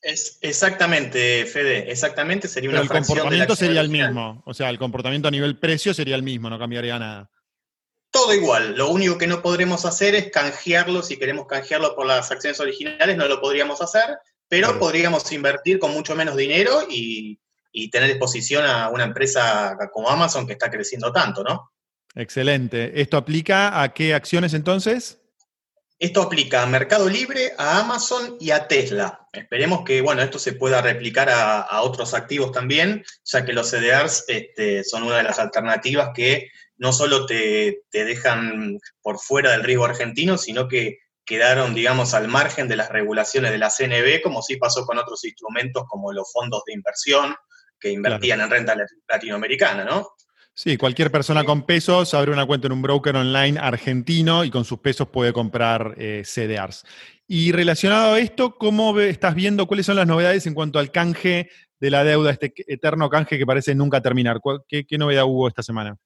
Es 0.00 0.38
exactamente, 0.40 1.46
Fede, 1.46 1.90
exactamente 1.90 2.48
sería 2.48 2.70
una 2.70 2.80
el 2.80 2.88
comportamiento 2.88 3.54
sería 3.54 3.80
el 3.80 3.88
mismo, 3.88 4.42
o 4.44 4.54
sea, 4.54 4.70
el 4.70 4.78
comportamiento 4.78 5.28
a 5.28 5.30
nivel 5.30 5.56
precio 5.58 5.94
sería 5.94 6.16
el 6.16 6.24
mismo, 6.24 6.50
no 6.50 6.58
cambiaría 6.58 6.98
nada. 6.98 7.30
Todo 8.10 8.34
igual, 8.34 8.76
lo 8.76 8.90
único 8.90 9.16
que 9.18 9.28
no 9.28 9.40
podremos 9.40 9.84
hacer 9.84 10.16
es 10.16 10.30
canjearlo, 10.32 11.02
si 11.02 11.16
queremos 11.16 11.46
canjearlo 11.46 11.94
por 11.94 12.06
las 12.06 12.30
acciones 12.32 12.58
originales, 12.58 13.16
no 13.16 13.28
lo 13.28 13.40
podríamos 13.40 13.80
hacer, 13.80 14.18
pero 14.48 14.78
podríamos 14.80 15.30
invertir 15.30 15.78
con 15.78 15.92
mucho 15.92 16.16
menos 16.16 16.36
dinero 16.36 16.86
y 16.90 17.38
y 17.72 17.90
tener 17.90 18.10
exposición 18.10 18.64
a 18.66 18.90
una 18.90 19.04
empresa 19.04 19.76
como 19.92 20.10
Amazon 20.10 20.46
que 20.46 20.52
está 20.52 20.70
creciendo 20.70 21.10
tanto, 21.12 21.42
¿no? 21.42 21.72
Excelente. 22.14 23.00
¿Esto 23.00 23.16
aplica 23.16 23.82
a 23.82 23.94
qué 23.94 24.14
acciones 24.14 24.52
entonces? 24.52 25.18
Esto 25.98 26.22
aplica 26.22 26.62
a 26.62 26.66
Mercado 26.66 27.08
Libre, 27.08 27.52
a 27.56 27.78
Amazon 27.78 28.36
y 28.40 28.50
a 28.50 28.66
Tesla. 28.66 29.28
Esperemos 29.32 29.84
que 29.84 30.02
bueno, 30.02 30.20
esto 30.20 30.38
se 30.38 30.52
pueda 30.52 30.82
replicar 30.82 31.30
a, 31.30 31.80
otros 31.82 32.12
activos 32.12 32.52
también, 32.52 33.04
ya 33.24 33.44
que 33.44 33.52
los 33.52 33.70
CDRs 33.70 34.24
este, 34.26 34.84
son 34.84 35.04
una 35.04 35.18
de 35.18 35.22
las 35.22 35.38
alternativas 35.38 36.10
que 36.14 36.50
no 36.76 36.92
solo 36.92 37.24
te, 37.24 37.82
te, 37.90 38.04
dejan 38.04 38.78
por 39.00 39.20
fuera 39.20 39.52
del 39.52 39.62
riesgo 39.62 39.84
argentino, 39.84 40.36
sino 40.36 40.66
que 40.66 40.98
quedaron, 41.24 41.72
digamos, 41.72 42.14
al 42.14 42.26
margen 42.26 42.66
de 42.66 42.76
las 42.76 42.88
regulaciones 42.88 43.52
de 43.52 43.58
la 43.58 43.70
CNB, 43.70 44.22
como 44.22 44.42
sí 44.42 44.56
pasó 44.56 44.84
con 44.84 44.98
otros 44.98 45.24
instrumentos 45.24 45.84
como 45.88 46.12
los 46.12 46.30
fondos 46.32 46.64
de 46.66 46.72
inversión 46.72 47.36
que 47.82 47.90
invertían 47.90 48.40
en 48.40 48.50
renta 48.50 48.76
latinoamericana, 49.08 49.84
¿no? 49.84 50.06
Sí, 50.54 50.76
cualquier 50.76 51.10
persona 51.10 51.44
con 51.44 51.64
pesos 51.64 52.12
abre 52.14 52.30
una 52.30 52.46
cuenta 52.46 52.66
en 52.66 52.74
un 52.74 52.82
broker 52.82 53.16
online 53.16 53.58
argentino 53.58 54.44
y 54.44 54.50
con 54.50 54.64
sus 54.64 54.78
pesos 54.78 55.08
puede 55.08 55.32
comprar 55.32 55.94
eh, 55.96 56.22
CDRs. 56.24 56.84
Y 57.26 57.52
relacionado 57.52 58.14
a 58.14 58.20
esto, 58.20 58.56
¿cómo 58.56 58.98
estás 59.00 59.34
viendo 59.34 59.66
cuáles 59.66 59.86
son 59.86 59.96
las 59.96 60.06
novedades 60.06 60.46
en 60.46 60.54
cuanto 60.54 60.78
al 60.78 60.90
canje 60.90 61.48
de 61.80 61.90
la 61.90 62.04
deuda, 62.04 62.30
este 62.30 62.52
eterno 62.66 63.08
canje 63.08 63.38
que 63.38 63.46
parece 63.46 63.74
nunca 63.74 64.02
terminar? 64.02 64.40
¿Qué, 64.68 64.84
qué 64.84 64.98
novedad 64.98 65.24
hubo 65.24 65.48
esta 65.48 65.62
semana? 65.62 65.96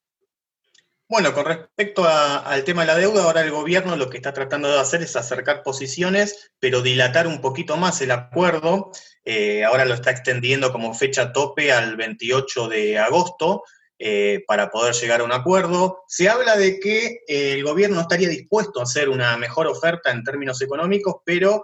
Bueno, 1.08 1.32
con 1.34 1.44
respecto 1.44 2.04
al 2.04 2.64
tema 2.64 2.80
de 2.82 2.88
la 2.88 2.96
deuda, 2.96 3.22
ahora 3.22 3.42
el 3.42 3.52
gobierno 3.52 3.94
lo 3.94 4.10
que 4.10 4.16
está 4.16 4.32
tratando 4.32 4.68
de 4.68 4.80
hacer 4.80 5.02
es 5.02 5.14
acercar 5.14 5.62
posiciones, 5.62 6.50
pero 6.58 6.82
dilatar 6.82 7.28
un 7.28 7.40
poquito 7.40 7.76
más 7.76 8.00
el 8.00 8.10
acuerdo. 8.10 8.90
Eh, 9.24 9.64
ahora 9.64 9.84
lo 9.84 9.94
está 9.94 10.10
extendiendo 10.10 10.72
como 10.72 10.94
fecha 10.94 11.32
tope 11.32 11.70
al 11.70 11.96
28 11.96 12.66
de 12.66 12.98
agosto 12.98 13.62
eh, 14.00 14.42
para 14.48 14.68
poder 14.72 14.94
llegar 14.94 15.20
a 15.20 15.24
un 15.24 15.30
acuerdo. 15.30 16.02
Se 16.08 16.28
habla 16.28 16.56
de 16.56 16.80
que 16.80 17.20
eh, 17.28 17.52
el 17.52 17.62
gobierno 17.62 18.00
estaría 18.00 18.28
dispuesto 18.28 18.80
a 18.80 18.82
hacer 18.82 19.08
una 19.08 19.36
mejor 19.36 19.68
oferta 19.68 20.10
en 20.10 20.24
términos 20.24 20.60
económicos, 20.60 21.18
pero 21.24 21.62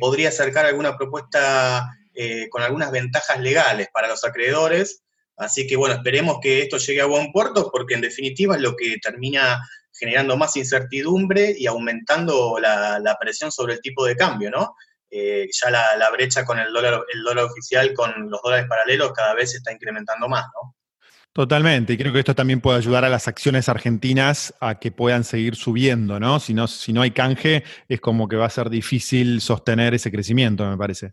podría 0.00 0.28
acercar 0.28 0.64
alguna 0.64 0.96
propuesta 0.96 1.90
con 2.50 2.62
algunas 2.62 2.90
ventajas 2.92 3.40
legales 3.40 3.88
para 3.92 4.08
los 4.08 4.24
acreedores 4.24 5.02
Así 5.36 5.66
que 5.66 5.76
bueno, 5.76 5.96
esperemos 5.96 6.38
que 6.40 6.62
esto 6.62 6.78
llegue 6.78 7.02
a 7.02 7.06
buen 7.06 7.30
puerto 7.30 7.70
porque 7.70 7.94
en 7.94 8.00
definitiva 8.00 8.56
es 8.56 8.62
lo 8.62 8.74
que 8.74 8.96
termina 9.02 9.60
generando 9.92 10.36
más 10.36 10.56
incertidumbre 10.56 11.54
y 11.56 11.66
aumentando 11.66 12.58
la, 12.60 13.16
presión 13.20 13.50
sobre 13.50 13.74
el 13.74 13.80
tipo 13.80 14.04
de 14.04 14.16
cambio, 14.16 14.50
¿no? 14.50 14.74
Eh, 15.10 15.46
ya 15.52 15.70
la, 15.70 16.10
brecha 16.10 16.44
con 16.44 16.58
el 16.58 16.72
dólar, 16.72 17.02
el 17.12 17.22
dólar 17.22 17.44
oficial 17.44 17.94
con 17.94 18.30
los 18.30 18.40
dólares 18.42 18.66
paralelos 18.68 19.12
cada 19.12 19.34
vez 19.34 19.52
se 19.52 19.58
está 19.58 19.72
incrementando 19.72 20.28
más, 20.28 20.44
¿no? 20.46 20.74
Totalmente, 21.32 21.92
y 21.92 21.98
creo 21.98 22.14
que 22.14 22.20
esto 22.20 22.34
también 22.34 22.62
puede 22.62 22.78
ayudar 22.78 23.04
a 23.04 23.10
las 23.10 23.28
acciones 23.28 23.68
argentinas 23.68 24.54
a 24.58 24.78
que 24.78 24.90
puedan 24.90 25.22
seguir 25.22 25.54
subiendo, 25.54 26.18
¿no? 26.18 26.40
Si 26.40 26.54
no, 26.54 26.66
si 26.66 26.94
no 26.94 27.02
hay 27.02 27.10
canje, 27.10 27.62
es 27.88 28.00
como 28.00 28.26
que 28.26 28.36
va 28.36 28.46
a 28.46 28.50
ser 28.50 28.70
difícil 28.70 29.42
sostener 29.42 29.92
ese 29.92 30.10
crecimiento, 30.10 30.66
me 30.66 30.78
parece. 30.78 31.12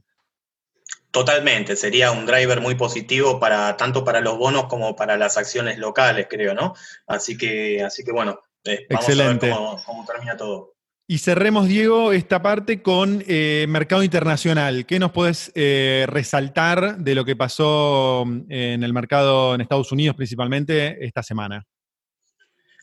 Totalmente, 1.13 1.75
sería 1.75 2.11
un 2.11 2.25
driver 2.25 2.59
muy 2.59 2.73
positivo 2.73 3.39
para 3.39 3.77
tanto 3.77 4.03
para 4.03 4.19
los 4.19 4.35
bonos 4.35 4.65
como 4.65 4.95
para 4.95 5.15
las 5.15 5.37
acciones 5.37 5.77
locales, 5.77 6.25
creo, 6.27 6.55
¿no? 6.55 6.73
Así 7.05 7.37
que, 7.37 7.83
así 7.83 8.03
que 8.03 8.11
bueno, 8.11 8.41
eh, 8.63 8.87
vamos 8.89 9.07
Excelente. 9.07 9.51
a 9.51 9.59
ver 9.59 9.77
cómo, 9.85 10.05
termina 10.07 10.35
todo. 10.35 10.73
Y 11.05 11.19
cerremos, 11.19 11.67
Diego, 11.67 12.13
esta 12.13 12.41
parte 12.41 12.81
con 12.81 13.23
eh, 13.27 13.67
mercado 13.69 14.01
internacional. 14.01 14.87
¿Qué 14.87 14.97
nos 14.97 15.11
puedes 15.11 15.51
eh, 15.53 16.05
resaltar 16.07 16.97
de 16.97 17.13
lo 17.13 17.25
que 17.25 17.35
pasó 17.35 18.23
en 18.49 18.83
el 18.83 18.91
mercado 18.91 19.53
en 19.53 19.61
Estados 19.61 19.91
Unidos 19.91 20.15
principalmente 20.15 20.97
esta 21.05 21.21
semana? 21.21 21.63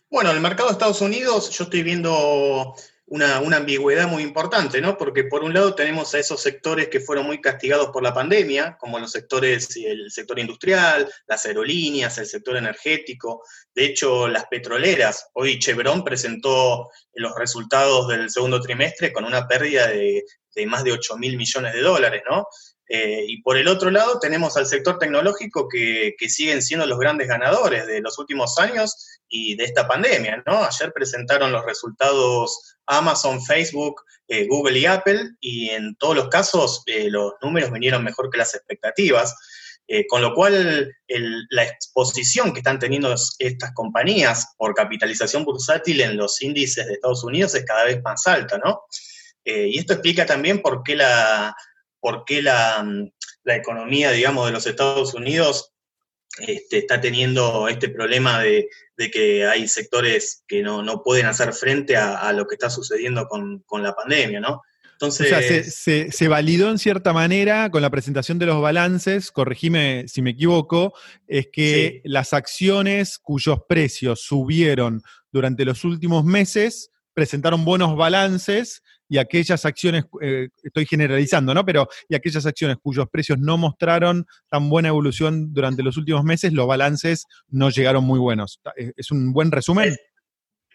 Bueno, 0.09 0.31
el 0.31 0.41
mercado 0.41 0.69
de 0.69 0.75
Estados 0.75 1.01
Unidos, 1.01 1.51
yo 1.51 1.65
estoy 1.65 1.83
viendo 1.83 2.77
una, 3.11 3.57
ambigüedad 3.57 4.07
muy 4.07 4.23
importante, 4.23 4.81
¿no? 4.81 4.97
Porque 4.97 5.25
por 5.25 5.43
un 5.43 5.53
lado 5.53 5.75
tenemos 5.75 6.15
a 6.15 6.21
esos 6.21 6.41
sectores 6.41 6.89
que 6.89 7.01
fueron 7.01 7.27
muy 7.27 7.41
castigados 7.41 7.91
por 7.91 8.05
la 8.05 8.15
pandemia, 8.15 8.77
como 8.79 9.01
los 9.01 9.11
sectores, 9.11 9.77
el 9.77 10.11
sector 10.13 10.39
industrial, 10.39 11.13
las 11.27 11.45
aerolíneas, 11.45 12.19
el 12.19 12.27
sector 12.27 12.57
energético. 12.57 13.43
De 13.75 13.85
hecho, 13.85 14.29
las 14.29 14.47
petroleras, 14.47 15.29
hoy 15.33 15.59
Chevron 15.59 16.05
presentó 16.05 16.89
los 17.15 17.35
resultados 17.35 18.07
del 18.07 18.31
segundo 18.31 18.61
trimestre 18.61 19.13
con 19.13 19.25
una 19.25 19.49
pérdida 19.49 19.89
de, 19.89 20.25
de 20.55 20.67
más 20.67 20.85
de 20.85 20.93
8 20.93 21.17
mil 21.17 21.37
millones 21.37 21.73
de 21.73 21.83
dólares, 21.83 22.23
¿no? 22.31 22.47
Eh, 22.93 23.25
y 23.29 23.41
por 23.43 23.57
el 23.57 23.69
otro 23.69 23.89
lado 23.93 24.19
tenemos 24.19 24.57
al 24.57 24.67
sector 24.67 24.99
tecnológico 24.99 25.69
que, 25.69 26.17
siguen 26.29 26.61
siendo 26.61 26.87
los 26.87 26.99
grandes 26.99 27.29
ganadores 27.29 27.87
de 27.87 28.01
los 28.01 28.19
últimos 28.19 28.59
años 28.59 29.21
y 29.29 29.55
de 29.55 29.63
esta 29.63 29.87
pandemia, 29.87 30.43
¿no? 30.45 30.65
Ayer 30.65 30.93
presentaron 30.93 31.53
los 31.53 31.65
resultados 31.65 32.79
Amazon, 32.87 33.41
Facebook, 33.45 34.03
eh, 34.27 34.49
Google 34.49 34.77
y 34.77 34.87
Apple 34.87 35.31
y 35.39 35.71
en 35.71 35.95
todos 36.01 36.17
los 36.17 36.29
casos 36.31 36.83
eh, 36.87 37.09
los 37.09 37.35
números 37.41 37.71
vinieron 37.71 38.03
mejor 38.03 38.29
que 38.29 38.39
las 38.39 38.55
expectativas. 38.57 39.37
con 40.09 40.23
lo 40.23 40.35
cual, 40.35 40.95
la 41.51 41.65
exposición 41.65 42.53
que 42.53 42.61
están 42.61 42.79
teniendo 42.79 43.13
estas 43.41 43.73
compañías 43.75 44.55
por 44.57 44.73
capitalización 44.73 45.45
bursátil 45.45 46.01
en 46.01 46.17
los 46.17 46.41
índices 46.43 46.87
de 46.87 46.93
Estados 46.93 47.25
Unidos 47.25 47.57
es 47.57 47.65
cada 47.65 47.85
vez 47.85 48.01
más 48.03 48.25
alta, 48.29 48.59
¿no? 48.59 48.83
y 49.45 49.79
esto 49.81 49.95
explica 49.95 50.25
también 50.25 50.63
por 50.63 50.85
qué 50.85 50.95
la, 50.95 51.57
por 52.01 52.25
qué 52.25 52.43
la, 52.43 52.85
economía, 53.45 54.13
digamos, 54.13 54.47
de 54.47 54.53
los 54.53 54.67
Estados 54.67 55.15
Unidos 55.15 55.73
este, 56.39 56.79
está 56.79 57.01
teniendo 57.01 57.69
este 57.69 57.89
problema 57.89 58.41
de, 58.41 58.69
que 59.13 59.47
hay 59.47 59.67
sectores 59.67 60.45
que 60.47 60.63
no, 60.63 61.03
pueden 61.03 61.27
hacer 61.27 61.53
frente 61.53 61.97
a, 61.97 62.33
lo 62.33 62.47
que 62.47 62.55
está 62.55 62.71
sucediendo 62.71 63.27
con, 63.29 63.83
la 63.83 63.95
pandemia, 63.95 64.41
¿no? 64.41 64.63
Entonces, 64.93 65.33
o 65.33 65.41
sea, 65.41 66.11
se, 66.13 66.29
validó 66.29 66.69
en 66.69 66.79
cierta 66.79 67.15
manera 67.15 67.71
con 67.71 67.81
la 67.81 67.89
presentación 67.89 68.39
de 68.39 68.45
los 68.45 68.61
balances, 68.61 69.31
corregime 69.31 70.05
si 70.09 70.21
me 70.21 70.31
equivoco, 70.31 70.93
es 71.27 71.49
que 71.51 72.03
las 72.05 72.35
acciones 72.35 73.19
cuyos 73.19 73.61
precios 73.67 74.21
subieron 74.21 75.03
durante 75.33 75.65
los 75.65 75.85
últimos 75.85 76.25
meses 76.25 76.91
presentaron 77.15 77.65
buenos 77.65 77.97
balances 77.97 78.83
y 79.11 79.19
aquellas 79.19 79.67
acciones, 79.67 80.05
eh, 80.23 80.49
estoy 80.63 80.87
generalizando, 80.87 81.53
¿no? 81.53 81.67
Pero 81.67 81.89
y 82.09 82.15
aquellas 82.15 82.47
acciones 82.47 82.77
cuyos 82.81 83.09
precios 83.11 83.39
no 83.41 83.59
mostraron 83.59 84.25
tan 84.49 84.71
buena 84.71 84.89
evolución 84.89 85.53
durante 85.53 85.83
los 85.83 85.97
últimos 85.97 86.23
meses, 86.23 86.53
los 86.53 86.69
balances 86.69 87.27
no 87.49 87.71
llegaron 87.71 88.05
muy 88.05 88.21
buenos. 88.21 88.61
¿Es 88.97 89.11
un 89.11 89.33
buen 89.33 89.51
resumen? 89.51 89.97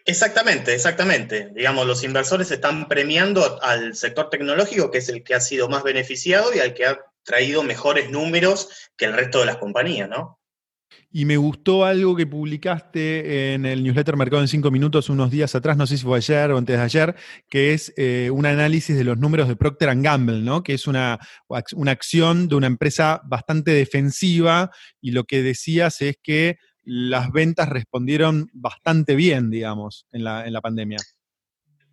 Exactamente, 0.04 0.74
exactamente. 0.74 1.50
Digamos, 1.54 1.86
los 1.86 2.04
inversores 2.04 2.50
están 2.50 2.86
premiando 2.88 3.60
al 3.62 3.96
sector 3.96 4.28
tecnológico, 4.28 4.90
que 4.90 4.98
es 4.98 5.08
el 5.08 5.24
que 5.24 5.34
ha 5.34 5.40
sido 5.40 5.70
más 5.70 5.82
beneficiado 5.82 6.54
y 6.54 6.58
al 6.58 6.74
que 6.74 6.84
ha 6.84 7.00
traído 7.24 7.62
mejores 7.62 8.10
números 8.10 8.68
que 8.98 9.06
el 9.06 9.14
resto 9.14 9.40
de 9.40 9.46
las 9.46 9.56
compañías, 9.56 10.10
¿no? 10.10 10.38
Y 11.10 11.24
me 11.24 11.36
gustó 11.36 11.84
algo 11.84 12.14
que 12.14 12.26
publicaste 12.26 13.54
en 13.54 13.66
el 13.66 13.82
newsletter 13.82 14.16
Mercado 14.16 14.42
en 14.42 14.48
5 14.48 14.70
minutos 14.70 15.08
unos 15.08 15.30
días 15.30 15.54
atrás, 15.54 15.76
no 15.76 15.86
sé 15.86 15.96
si 15.96 16.04
fue 16.04 16.18
ayer 16.18 16.50
o 16.50 16.58
antes 16.58 16.76
de 16.76 16.82
ayer, 16.82 17.16
que 17.48 17.72
es 17.72 17.92
eh, 17.96 18.30
un 18.32 18.46
análisis 18.46 18.96
de 18.96 19.04
los 19.04 19.18
números 19.18 19.48
de 19.48 19.56
Procter 19.56 19.94
Gamble, 20.00 20.40
¿no? 20.40 20.62
que 20.62 20.74
es 20.74 20.86
una, 20.86 21.18
una 21.74 21.90
acción 21.90 22.48
de 22.48 22.54
una 22.56 22.66
empresa 22.66 23.20
bastante 23.24 23.70
defensiva 23.70 24.70
y 25.00 25.12
lo 25.12 25.24
que 25.24 25.42
decías 25.42 26.00
es 26.02 26.18
que 26.22 26.56
las 26.82 27.32
ventas 27.32 27.68
respondieron 27.68 28.48
bastante 28.52 29.16
bien, 29.16 29.50
digamos, 29.50 30.06
en 30.12 30.22
la, 30.22 30.46
en 30.46 30.52
la 30.52 30.60
pandemia. 30.60 30.98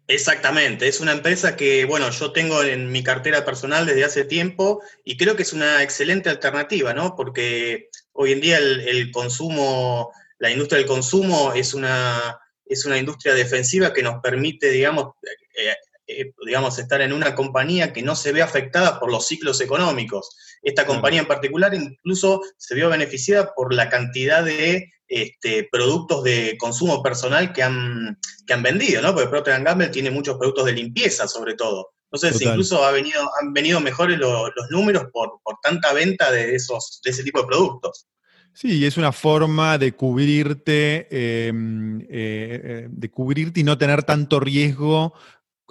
Exactamente, 0.08 0.88
es 0.90 1.00
una 1.00 1.14
empresa 1.14 1.56
que, 1.56 1.86
bueno, 1.86 2.10
yo 2.10 2.34
tengo 2.34 2.62
en 2.62 2.92
mi 2.92 3.04
cartera 3.04 3.46
personal 3.46 3.86
desde 3.86 4.04
hace 4.04 4.26
tiempo 4.26 4.82
y 5.06 5.16
creo 5.16 5.38
que 5.38 5.44
es 5.44 5.54
una 5.54 5.82
excelente 5.82 6.30
alternativa, 6.30 6.94
¿no? 6.94 7.16
Porque 7.16 7.90
hoy 8.12 8.34
en 8.34 8.42
día 8.42 8.58
el, 8.58 9.12
consumo, 9.12 10.12
la 10.40 10.52
industria 10.52 10.80
del 10.80 10.88
consumo 10.88 11.54
es 11.54 11.74
una, 11.74 12.38
es 12.66 12.86
una 12.86 12.98
industria 12.98 13.34
defensiva 13.34 13.94
que 13.94 14.04
nos 14.04 14.22
permite, 14.22 14.72
digamos, 14.72 15.14
eh, 15.24 15.74
eh, 16.08 16.34
digamos, 16.46 16.78
estar 16.80 17.00
en 17.00 17.14
una 17.14 17.34
compañía 17.34 17.94
que 17.94 18.02
no 18.02 18.18
se 18.18 18.34
ve 18.34 18.42
afectada 18.42 19.00
por 19.00 19.10
los 19.10 19.26
ciclos 19.26 19.62
económicos. 19.62 20.36
Esta 20.62 20.86
compañía 20.86 21.22
en 21.22 21.28
particular 21.28 21.74
incluso 21.74 22.42
se 22.58 22.76
vio 22.76 22.90
beneficiada 22.90 23.54
por 23.56 23.74
la 23.74 23.88
cantidad 23.88 24.44
de 24.44 24.92
este, 25.14 25.68
productos 25.72 26.24
de 26.24 26.58
consumo 26.58 27.02
personal 27.04 27.54
que 27.54 27.64
han, 27.64 28.18
han 28.50 28.64
vendido, 28.64 29.02
¿no? 29.02 29.14
Porque 29.14 29.30
Procter 29.30 29.64
Gamble 29.64 29.90
tiene 29.90 30.12
muchos 30.12 30.38
productos 30.38 30.66
de 30.66 30.74
limpieza, 30.74 31.28
sobre 31.28 31.56
todo. 31.56 31.92
Entonces, 32.12 32.42
incluso 32.42 32.84
ha 32.84 32.92
venido, 32.92 33.22
han 33.42 33.54
venido 33.54 33.80
mejores 33.80 34.20
los 34.20 34.52
números 34.70 35.06
por, 35.12 35.40
tanta 35.64 35.94
venta 35.94 36.32
de, 36.32 36.54
esos, 36.54 37.02
de 37.04 37.10
ese 37.10 37.24
tipo 37.24 37.42
de 37.42 37.48
productos. 37.48 38.06
Sí, 38.54 38.86
es 38.86 38.98
una 38.98 39.12
forma 39.12 39.80
de 39.80 39.94
cubrirte, 39.94 41.08
em, 41.48 42.02
eh, 42.02 42.06
eh, 42.12 42.88
de 42.88 43.10
cubrirte 43.10 43.62
y 43.62 43.64
no 43.64 43.80
tener 43.80 44.04
tanto 44.04 44.40
riesgo 44.40 45.14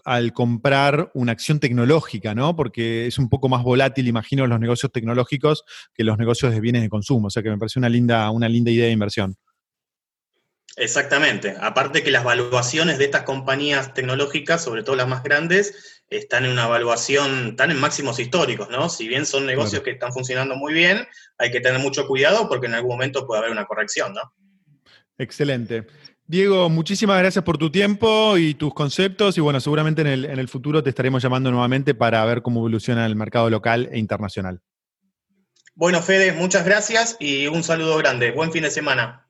al 0.05 0.33
comprar 0.33 1.11
una 1.14 1.33
acción 1.33 1.61
tecnológica, 1.61 2.35
¿no? 2.35 2.57
Porque 2.57 3.07
es 3.07 3.18
un 3.18 3.28
poco 3.28 3.48
más 3.48 3.62
volátil, 3.62 4.09
imagino, 4.09 4.46
los 4.46 4.61
negocios 4.61 4.90
tecnológicos 4.92 5.64
que 5.94 6.05
los 6.05 6.18
negocios 6.18 6.52
de 6.52 6.61
bienes 6.61 6.83
de 6.83 6.88
consumo. 6.88 7.28
O 7.28 7.31
sea 7.31 7.42
que 7.42 7.50
me 7.50 7.59
parece 7.59 7.78
una 7.78 7.88
linda, 7.88 8.31
una 8.31 8.48
linda 8.48 8.70
idea 8.70 8.87
de 8.87 8.92
inversión. 8.92 9.37
Exactamente. 10.76 11.55
Aparte 11.61 12.02
que 12.02 12.11
las 12.11 12.24
valuaciones 12.24 12.98
de 12.98 13.05
estas 13.05 13.22
compañías 13.22 13.92
tecnológicas, 13.92 14.64
sobre 14.64 14.83
todo 14.83 14.96
las 14.96 15.09
más 15.09 15.22
grandes, 15.22 16.02
están 16.09 16.44
en 16.44 16.52
una 16.52 16.64
evaluación, 16.64 17.48
están 17.48 17.70
en 17.70 17.81
máximos 17.81 18.18
históricos, 18.18 18.70
¿no? 18.70 18.88
Si 18.88 19.07
bien 19.07 19.26
son 19.26 19.46
negocios 19.46 19.83
que 19.83 19.90
están 19.90 20.12
funcionando 20.12 20.57
muy 20.57 20.72
bien, 20.72 21.07
hay 21.38 21.50
que 21.50 21.61
tener 21.61 21.81
mucho 21.81 22.07
cuidado 22.07 22.48
porque 22.48 22.66
en 22.66 22.74
algún 22.74 22.92
momento 22.92 23.26
puede 23.26 23.40
haber 23.40 23.52
una 23.52 23.66
corrección, 23.66 24.14
¿no? 24.14 24.33
Excelente. 25.18 25.87
Diego, 26.26 26.68
muchísimas 26.70 27.18
gracias 27.18 27.44
por 27.44 27.58
tu 27.58 27.70
tiempo 27.70 28.38
y 28.38 28.54
tus 28.54 28.72
conceptos 28.72 29.37
y 29.37 29.40
bueno, 29.40 29.61
seguramente 29.61 30.02
en 30.02 30.08
el, 30.08 30.48
futuro 30.48 30.82
te 30.82 30.90
estaremos 30.90 31.22
llamando 31.22 31.50
nuevamente 31.50 31.94
para 31.94 32.24
ver 32.24 32.42
cómo 32.42 32.61
evoluciona 32.61 33.04
el 33.06 33.16
mercado 33.16 33.50
local 33.50 33.88
e 33.92 33.98
internacional. 33.98 34.60
Bueno, 35.75 36.00
Fede, 36.00 36.33
muchas 36.33 36.64
gracias 36.64 37.16
y 37.18 37.46
un 37.48 37.62
saludo 37.62 37.96
grande. 37.98 38.31
Buen 38.31 38.52
fin 38.52 38.62
de 38.62 38.70
semana. 38.70 39.29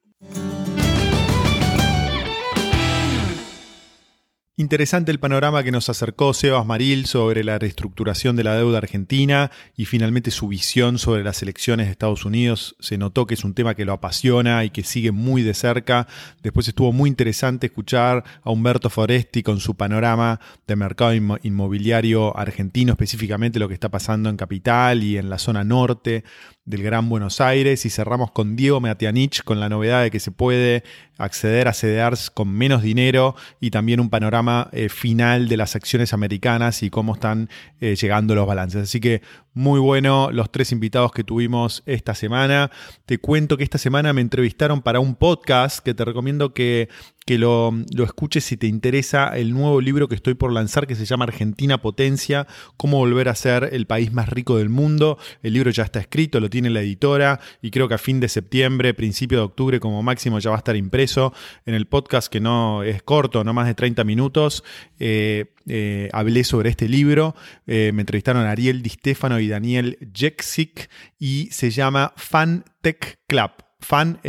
Interesante 4.58 5.10
el 5.10 5.18
panorama 5.18 5.62
que 5.62 5.72
nos 5.72 5.88
acercó 5.88 6.34
Sebas 6.34 6.66
Maril 6.66 7.06
sobre 7.06 7.42
la 7.42 7.58
reestructuración 7.58 8.36
de 8.36 8.44
la 8.44 8.54
deuda 8.54 8.76
argentina 8.76 9.50
y 9.78 9.86
finalmente 9.86 10.30
su 10.30 10.46
visión 10.46 10.98
sobre 10.98 11.24
las 11.24 11.42
elecciones 11.42 11.86
de 11.86 11.92
Estados 11.92 12.26
Unidos. 12.26 12.76
Se 12.78 12.98
notó 12.98 13.26
que 13.26 13.32
es 13.32 13.44
un 13.44 13.54
tema 13.54 13.74
que 13.74 13.86
lo 13.86 13.94
apasiona 13.94 14.62
y 14.66 14.68
que 14.68 14.84
sigue 14.84 15.10
muy 15.10 15.40
de 15.40 15.54
cerca. 15.54 16.06
Después 16.42 16.68
estuvo 16.68 16.92
muy 16.92 17.08
interesante 17.08 17.68
escuchar 17.68 18.24
a 18.42 18.50
Humberto 18.50 18.90
Foresti 18.90 19.42
con 19.42 19.58
su 19.58 19.74
panorama 19.74 20.38
de 20.66 20.76
mercado 20.76 21.14
inmobiliario 21.14 22.36
argentino, 22.36 22.92
específicamente 22.92 23.58
lo 23.58 23.68
que 23.68 23.74
está 23.74 23.88
pasando 23.88 24.28
en 24.28 24.36
Capital 24.36 25.02
y 25.02 25.16
en 25.16 25.30
la 25.30 25.38
zona 25.38 25.64
norte 25.64 26.24
del 26.64 26.82
Gran 26.82 27.08
Buenos 27.08 27.40
Aires 27.40 27.84
y 27.86 27.90
cerramos 27.90 28.30
con 28.30 28.54
Diego 28.54 28.80
Meatianich 28.80 29.42
con 29.42 29.58
la 29.58 29.68
novedad 29.68 30.02
de 30.02 30.10
que 30.12 30.20
se 30.20 30.30
puede 30.30 30.84
acceder 31.18 31.66
a 31.66 31.72
CDRs 31.72 32.30
con 32.30 32.48
menos 32.52 32.82
dinero 32.82 33.34
y 33.60 33.70
también 33.70 33.98
un 33.98 34.10
panorama 34.10 34.41
eh, 34.72 34.88
final 34.88 35.48
de 35.48 35.56
las 35.56 35.76
acciones 35.76 36.12
americanas 36.12 36.82
y 36.82 36.90
cómo 36.90 37.14
están 37.14 37.48
eh, 37.80 37.96
llegando 37.96 38.34
los 38.34 38.46
balances. 38.46 38.82
Así 38.82 39.00
que 39.00 39.22
muy 39.54 39.80
bueno 39.80 40.30
los 40.30 40.50
tres 40.50 40.72
invitados 40.72 41.12
que 41.12 41.24
tuvimos 41.24 41.82
esta 41.86 42.14
semana. 42.14 42.70
Te 43.06 43.18
cuento 43.18 43.56
que 43.56 43.64
esta 43.64 43.78
semana 43.78 44.12
me 44.12 44.20
entrevistaron 44.20 44.82
para 44.82 45.00
un 45.00 45.14
podcast 45.14 45.80
que 45.80 45.94
te 45.94 46.04
recomiendo 46.04 46.54
que, 46.54 46.88
que 47.24 47.38
lo, 47.38 47.72
lo, 47.94 48.04
escuches 48.04 48.44
si 48.44 48.56
te 48.56 48.66
interesa 48.66 49.28
el 49.36 49.52
nuevo 49.52 49.80
libro 49.80 50.08
que 50.08 50.14
estoy 50.14 50.34
por 50.34 50.52
lanzar 50.52 50.86
que 50.86 50.94
se 50.94 51.04
llama 51.04 51.24
Argentina 51.24 51.80
Potencia, 51.80 52.46
cómo 52.76 52.98
volver 52.98 53.28
a 53.28 53.34
ser 53.34 53.70
el 53.72 53.86
país 53.86 54.12
más 54.12 54.28
rico 54.28 54.58
del 54.58 54.68
mundo. 54.68 55.18
El 55.42 55.52
libro 55.52 55.70
ya 55.70 55.84
está 55.84 56.00
escrito, 56.00 56.40
lo 56.40 56.50
tiene 56.50 56.70
la 56.70 56.80
editora 56.80 57.40
y 57.60 57.70
creo 57.70 57.88
que 57.88 57.94
a 57.94 57.98
fin 57.98 58.20
de 58.20 58.28
septiembre, 58.28 58.94
principio 58.94 59.38
de 59.38 59.44
octubre 59.44 59.80
como 59.80 60.02
máximo 60.02 60.38
ya 60.38 60.50
va 60.50 60.56
a 60.56 60.58
estar 60.58 60.76
impreso 60.76 61.32
en 61.64 61.74
el 61.74 61.86
podcast 61.86 62.30
que 62.30 62.40
no 62.40 62.82
es 62.82 63.02
corto, 63.02 63.44
no 63.44 63.52
más 63.52 63.66
de 63.66 63.74
30 63.74 64.04
minutos. 64.04 64.64
Eh, 64.98 65.46
eh, 65.66 66.08
hablé 66.12 66.44
sobre 66.44 66.70
este 66.70 66.88
libro. 66.88 67.34
Eh, 67.66 67.92
me 67.94 68.02
entrevistaron 68.02 68.46
Ariel 68.46 68.82
Di 68.82 68.90
Stefano 68.90 69.38
y 69.38 69.48
Daniel 69.48 69.98
Jeksik 70.12 70.88
y 71.18 71.48
se 71.50 71.70
llama 71.70 72.12
Fan 72.16 72.64
Tech 72.80 73.20
Club. 73.26 73.50
Fan 73.80 74.20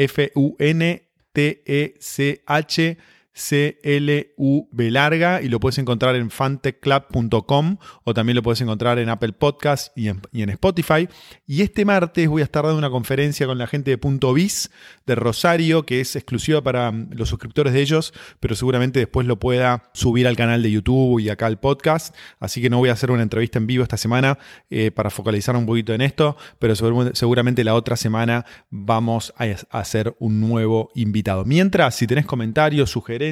F-U-N-T-E-C-H 1.36 2.98
C-L-U-B 3.34 4.92
larga 4.92 5.42
y 5.42 5.50
lo 5.50 5.60
puedes 5.60 5.78
encontrar 5.80 6.16
en 6.16 6.30
fantechclub.com 6.30 7.78
o 8.04 8.14
también 8.14 8.36
lo 8.36 8.44
puedes 8.44 8.62
encontrar 8.62 9.00
en 9.00 9.10
Apple 9.10 9.34
Podcast 9.34 9.98
y 9.98 10.08
en, 10.08 10.50
Spotify. 10.50 11.10
Y 11.48 11.62
este 11.62 11.84
martes 11.84 12.28
voy 12.28 12.42
a 12.42 12.46
estar 12.46 12.64
dando 12.64 12.78
una 12.78 12.90
conferencia 12.90 13.48
con 13.48 13.58
la 13.58 13.68
gente 13.68 13.92
de 13.92 13.98
Punto 13.98 14.34
Biz 14.34 14.70
de 15.08 15.16
Rosario, 15.16 15.86
que 15.86 16.00
es 16.02 16.16
exclusiva 16.16 16.62
para 16.62 16.92
mm, 16.92 17.10
los 17.14 17.30
suscriptores 17.30 17.74
de 17.74 17.82
ellos, 17.82 18.14
pero 18.40 18.56
seguramente 18.56 19.00
después 19.00 19.26
lo 19.26 19.40
pueda 19.40 19.90
subir 19.94 20.28
al 20.28 20.36
canal 20.36 20.62
de 20.62 20.72
YouTube 20.72 21.20
y 21.20 21.30
acá 21.30 21.48
al 21.48 21.60
podcast. 21.60 22.16
Así 22.40 22.62
que 22.62 22.70
no 22.70 22.78
voy 22.78 22.90
a 22.90 22.94
hacer 22.94 23.10
una 23.10 23.24
entrevista 23.24 23.58
en 23.58 23.68
vivo 23.68 23.84
esta 23.84 23.98
semana 23.98 24.38
eh, 24.70 24.92
para 24.92 25.10
focalizar 25.10 25.56
un 25.56 25.66
poquito 25.66 25.94
en 25.94 26.02
esto, 26.02 26.38
pero 26.60 26.76
seguramente 26.76 27.64
la 27.64 27.74
otra 27.74 27.96
semana 27.96 28.46
vamos 28.70 29.34
a 29.38 29.46
hacer 29.80 30.16
un 30.20 30.40
nuevo 30.40 30.92
invitado. 30.94 31.46
Mientras, 31.46 31.96
si 31.96 32.06
tenés 32.06 32.26
comentarios, 32.26 32.92
sugerencias, 32.92 33.23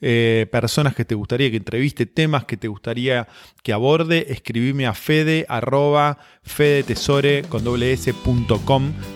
eh, 0.00 0.46
personas 0.50 0.94
que 0.94 1.04
te 1.04 1.14
gustaría 1.14 1.50
que 1.50 1.56
entreviste, 1.56 2.06
temas 2.06 2.44
que 2.44 2.56
te 2.56 2.68
gustaría 2.68 3.28
que 3.62 3.72
aborde, 3.72 4.26
escribime 4.32 4.86
a 4.86 4.94
fede 4.94 5.44
arroba 5.48 6.18
fedetesore 6.42 7.42
con 7.48 7.64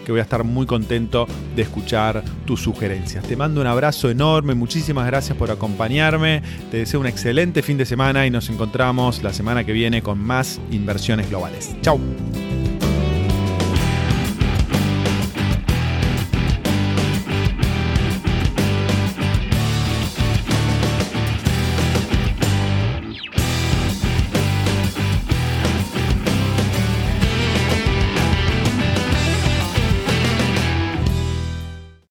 que 0.05 0.13
voy 0.13 0.19
a 0.19 0.23
estar 0.23 0.45
muy 0.45 0.67
contento 0.67 1.27
de 1.55 1.63
escuchar 1.63 2.25
tus 2.47 2.61
sugerencias. 2.61 3.25
Te 3.25 3.37
mando 3.37 3.61
un 3.61 3.67
abrazo 3.67 4.11
enorme, 4.11 4.55
muchísimas 4.55 5.07
gracias 5.07 5.39
por 5.39 5.51
acompañarme, 5.51 6.43
te 6.71 6.79
deseo 6.79 7.01
un 7.01 7.07
excelente 7.07 7.63
fin 7.63 7.79
de 7.79 7.87
semana 7.87 8.27
y 8.27 8.31
nos 8.31 8.51
encontramos 8.51 9.23
la 9.23 9.33
semana 9.33 9.65
que 9.65 9.73
viene 9.73 10.03
con 10.03 10.19
más 10.19 10.61
inversiones 10.71 11.29
globales. 11.31 11.75
Chao. 11.83 12.01